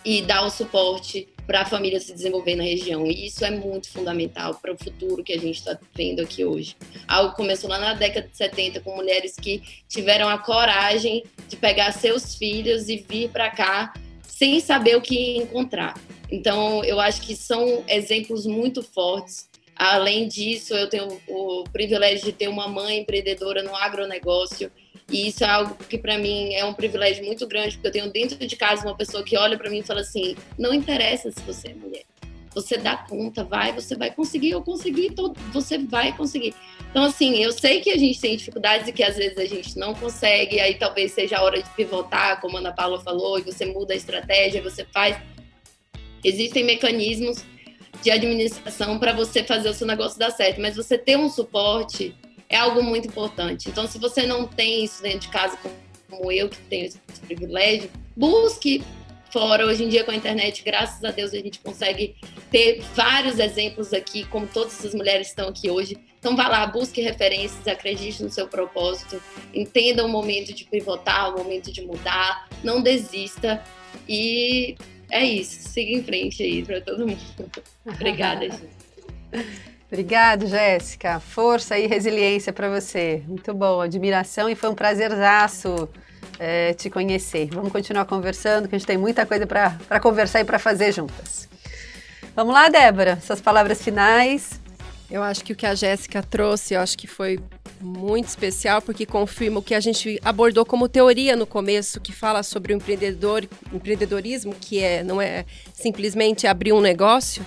[0.03, 3.05] e dar o suporte para a família se desenvolver na região.
[3.07, 6.75] E isso é muito fundamental para o futuro que a gente está vendo aqui hoje.
[7.07, 11.91] Algo começou lá na década de 70 com mulheres que tiveram a coragem de pegar
[11.91, 15.95] seus filhos e vir para cá sem saber o que encontrar.
[16.31, 19.49] Então, eu acho que são exemplos muito fortes.
[19.75, 24.71] Além disso, eu tenho o privilégio de ter uma mãe empreendedora no agronegócio.
[25.09, 28.11] E isso é algo que para mim é um privilégio muito grande, porque eu tenho
[28.11, 31.41] dentro de casa uma pessoa que olha para mim e fala assim: não interessa se
[31.41, 32.03] você é mulher.
[32.53, 35.13] Você dá conta, vai, você vai conseguir, eu consegui,
[35.53, 36.53] você vai conseguir.
[36.89, 39.77] Então, assim, eu sei que a gente tem dificuldades e que às vezes a gente
[39.77, 43.43] não consegue, aí talvez seja a hora de pivotar, como a Ana Paula falou, e
[43.43, 45.15] você muda a estratégia, você faz
[46.23, 47.43] Existem mecanismos
[48.01, 52.15] de administração para você fazer o seu negócio dar certo, mas você ter um suporte
[52.47, 53.69] é algo muito importante.
[53.69, 55.57] Então, se você não tem isso dentro de casa,
[56.09, 58.83] como eu, que tenho esse privilégio, busque
[59.31, 59.65] fora.
[59.65, 62.15] Hoje em dia, com a internet, graças a Deus, a gente consegue
[62.49, 65.97] ter vários exemplos aqui, como todas essas mulheres estão aqui hoje.
[66.17, 69.21] Então, vá lá, busque referências, acredite no seu propósito,
[69.53, 73.63] entenda o momento de pivotar, o momento de mudar, não desista.
[74.07, 74.75] E
[75.11, 77.19] é isso, siga em frente aí para todo mundo.
[77.85, 78.79] Obrigada, gente.
[79.91, 81.19] Obrigada, Jéssica.
[81.19, 83.23] Força e resiliência para você.
[83.27, 85.89] Muito bom, admiração e foi um prazerzaço
[86.39, 87.49] é, te conhecer.
[87.51, 91.49] Vamos continuar conversando, que a gente tem muita coisa para conversar e para fazer juntas.
[92.35, 94.61] Vamos lá, Débora, suas palavras finais.
[95.11, 97.39] Eu acho que o que a Jéssica trouxe, eu acho que foi
[97.81, 102.43] muito especial porque confirma o que a gente abordou como teoria no começo, que fala
[102.43, 107.45] sobre o empreendedor, empreendedorismo, que é não é simplesmente abrir um negócio,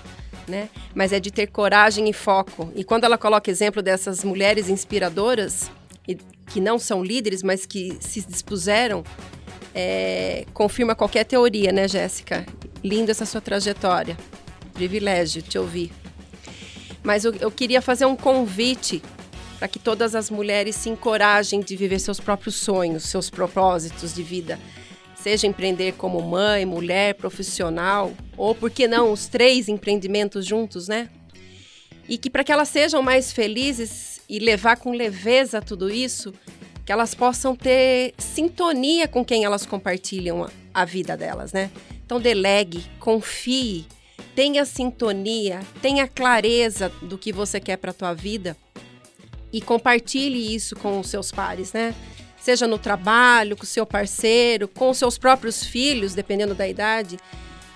[0.49, 0.69] né?
[0.93, 2.73] Mas é de ter coragem e foco.
[2.75, 5.71] E quando ela coloca exemplo dessas mulheres inspiradoras,
[6.49, 9.05] que não são líderes, mas que se dispuseram,
[9.75, 12.45] é, confirma qualquer teoria, né, Jéssica?
[12.85, 14.17] Linda essa sua trajetória.
[14.75, 16.02] Privilégio te ouvir.
[17.03, 19.03] Mas eu, eu queria fazer um convite
[19.59, 24.23] para que todas as mulheres se encorajem de viver seus próprios sonhos, seus propósitos de
[24.23, 24.59] vida
[25.23, 31.09] seja empreender como mãe, mulher, profissional, ou por que não os três empreendimentos juntos, né?
[32.09, 36.35] E que para que elas sejam mais felizes e levar com leveza tudo isso,
[36.85, 41.71] que elas possam ter sintonia com quem elas compartilham a, a vida delas, né?
[42.05, 43.87] Então delegue, confie,
[44.35, 48.57] tenha sintonia, tenha clareza do que você quer para a tua vida
[49.53, 51.95] e compartilhe isso com os seus pares, né?
[52.43, 57.17] seja no trabalho, com o seu parceiro, com os seus próprios filhos, dependendo da idade,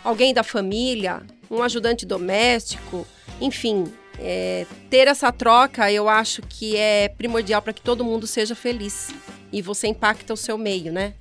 [0.02, 3.06] alguém da família, um ajudante doméstico,
[3.40, 3.84] enfim,
[4.18, 9.10] é, ter essa troca eu acho que é primordial para que todo mundo seja feliz
[9.52, 11.14] e você impacta o seu meio, né?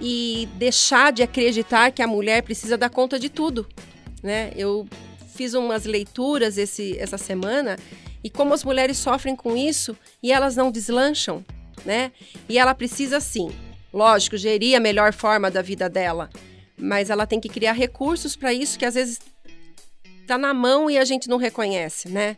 [0.00, 3.68] E deixar de acreditar que a mulher precisa dar conta de tudo,
[4.22, 4.52] né?
[4.56, 4.86] Eu
[5.34, 7.78] fiz umas leituras esse, essa semana
[8.22, 11.44] e como as mulheres sofrem com isso e elas não deslancham,
[11.84, 12.12] né?
[12.48, 13.50] E ela precisa sim,
[13.92, 16.28] lógico, gerir a melhor forma da vida dela,
[16.76, 19.20] mas ela tem que criar recursos para isso que às vezes
[20.22, 22.36] está na mão e a gente não reconhece, né?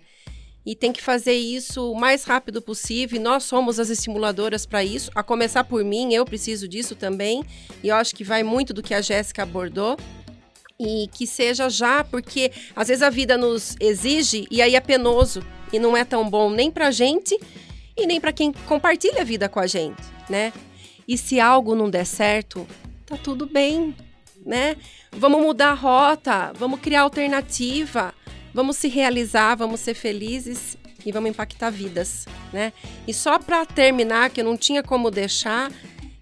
[0.64, 3.18] E tem que fazer isso o mais rápido possível.
[3.18, 7.42] E nós somos as estimuladoras para isso, a começar por mim, eu preciso disso também.
[7.82, 9.96] E eu acho que vai muito do que a Jéssica abordou
[10.80, 15.44] e que seja já, porque às vezes a vida nos exige e aí é penoso
[15.70, 17.38] e não é tão bom nem para gente
[17.94, 20.54] e nem para quem compartilha a vida com a gente, né?
[21.06, 22.66] E se algo não der certo,
[23.04, 23.94] tá tudo bem,
[24.44, 24.74] né?
[25.12, 28.14] Vamos mudar a rota, vamos criar alternativa,
[28.54, 32.24] vamos se realizar, vamos ser felizes e vamos impactar vidas,
[32.54, 32.72] né?
[33.06, 35.70] E só para terminar, que eu não tinha como deixar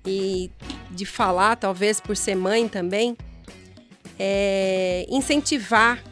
[0.05, 0.51] e
[0.91, 3.17] de falar, talvez por ser mãe também,
[4.19, 6.03] é incentivar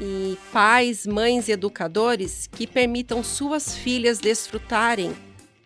[0.00, 5.14] e pais, mães e educadores que permitam suas filhas desfrutarem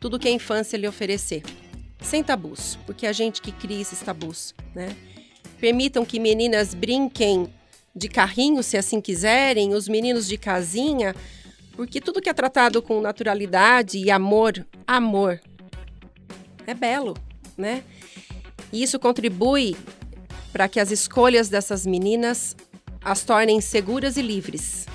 [0.00, 1.42] tudo que a infância lhe oferecer,
[2.00, 4.94] sem tabus, porque é a gente que cria esses tabus, né?
[5.58, 7.52] Permitam que meninas brinquem
[7.94, 11.14] de carrinho, se assim quiserem, os meninos de casinha,
[11.72, 15.40] porque tudo que é tratado com naturalidade e amor, amor,
[16.66, 17.16] é belo,
[17.56, 17.82] né?
[18.72, 19.76] E isso contribui
[20.56, 22.56] para que as escolhas dessas meninas
[23.04, 24.86] as tornem seguras e livres,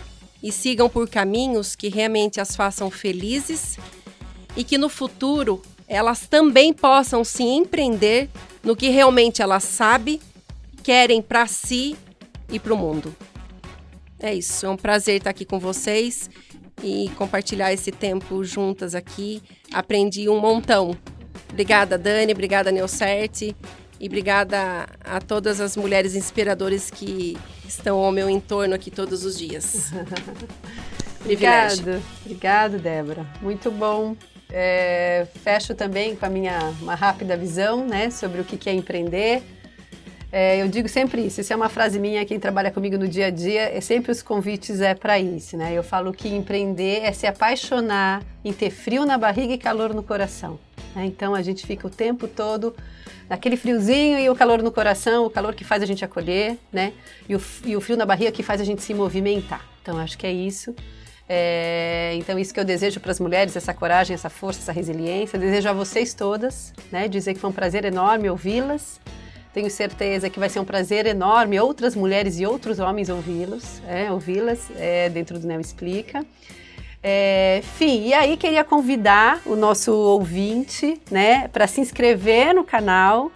[0.42, 3.78] e sigam por caminhos que realmente as façam felizes
[4.58, 8.28] e que no futuro elas também possam se empreender
[8.64, 10.20] no que realmente elas sabem,
[10.82, 11.96] querem para si
[12.52, 13.16] e para o mundo.
[14.20, 16.28] É isso, é um prazer estar aqui com vocês
[16.84, 19.44] e compartilhar esse tempo juntas aqui.
[19.72, 20.98] Aprendi um montão.
[21.52, 23.56] Obrigada, Dani, obrigada, Neocerte,
[24.02, 27.38] e obrigada a todas as mulheres inspiradoras que
[27.68, 29.94] estão ao meu entorno aqui todos os dias.
[31.24, 33.28] Obrigado, obrigado, Débora.
[33.44, 34.16] Muito bom.
[34.50, 39.44] É, fecho também com a minha uma rápida visão, né, sobre o que é empreender.
[40.32, 43.28] É, eu digo sempre isso, isso é uma frase minha, quem trabalha comigo no dia
[43.28, 45.74] a dia, é sempre os convites é para isso, né?
[45.74, 50.02] Eu falo que empreender é se apaixonar em ter frio na barriga e calor no
[50.02, 50.58] coração.
[50.96, 51.06] Né?
[51.06, 52.76] Então a gente fica o tempo todo
[53.30, 56.92] aquele friozinho e o calor no coração, o calor que faz a gente acolher, né?
[57.30, 59.66] E o, e o frio na barriga que faz a gente se movimentar.
[59.82, 60.76] Então, acho que é isso.
[61.30, 65.40] É, então, isso que eu desejo para as mulheres, essa coragem, essa força, essa resiliência.
[65.40, 67.08] Desejo a vocês todas, né?
[67.08, 69.00] Dizer que foi um prazer enorme ouvi-las.
[69.54, 74.12] Tenho certeza que vai ser um prazer enorme outras mulheres e outros homens ouvi-los, é,
[74.12, 76.26] ouvi-las é, dentro do Neo Explica.
[77.04, 83.32] É, e aí queria convidar o nosso ouvinte, né, para se inscrever no canal.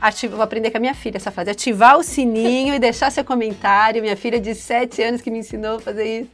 [0.00, 3.24] Ativa, vou aprender com a minha filha essa frase, ativar o sininho e deixar seu
[3.24, 4.02] comentário.
[4.02, 6.30] Minha filha de 7 anos que me ensinou a fazer isso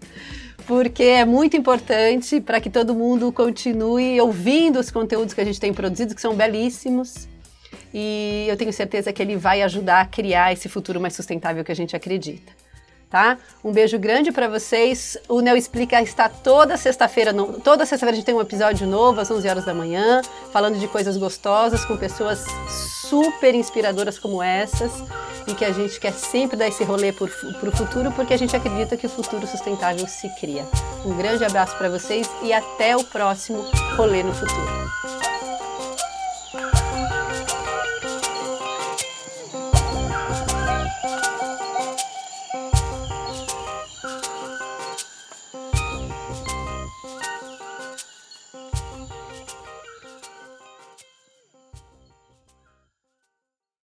[0.66, 5.60] porque é muito importante para que todo mundo continue ouvindo os conteúdos que a gente
[5.60, 7.28] tem produzido, que são belíssimos.
[7.92, 11.72] E eu tenho certeza que ele vai ajudar a criar esse futuro mais sustentável que
[11.72, 12.52] a gente acredita.
[13.12, 13.36] Tá?
[13.62, 15.18] Um beijo grande para vocês.
[15.28, 19.30] O Neo Explica está toda sexta-feira, toda sexta-feira a gente tem um episódio novo às
[19.30, 22.42] 11 horas da manhã, falando de coisas gostosas com pessoas
[23.10, 24.90] super inspiradoras como essas
[25.46, 28.56] e que a gente quer sempre dar esse rolê para o futuro porque a gente
[28.56, 30.66] acredita que o futuro sustentável se cria.
[31.04, 33.62] Um grande abraço para vocês e até o próximo
[33.94, 35.31] rolê no futuro.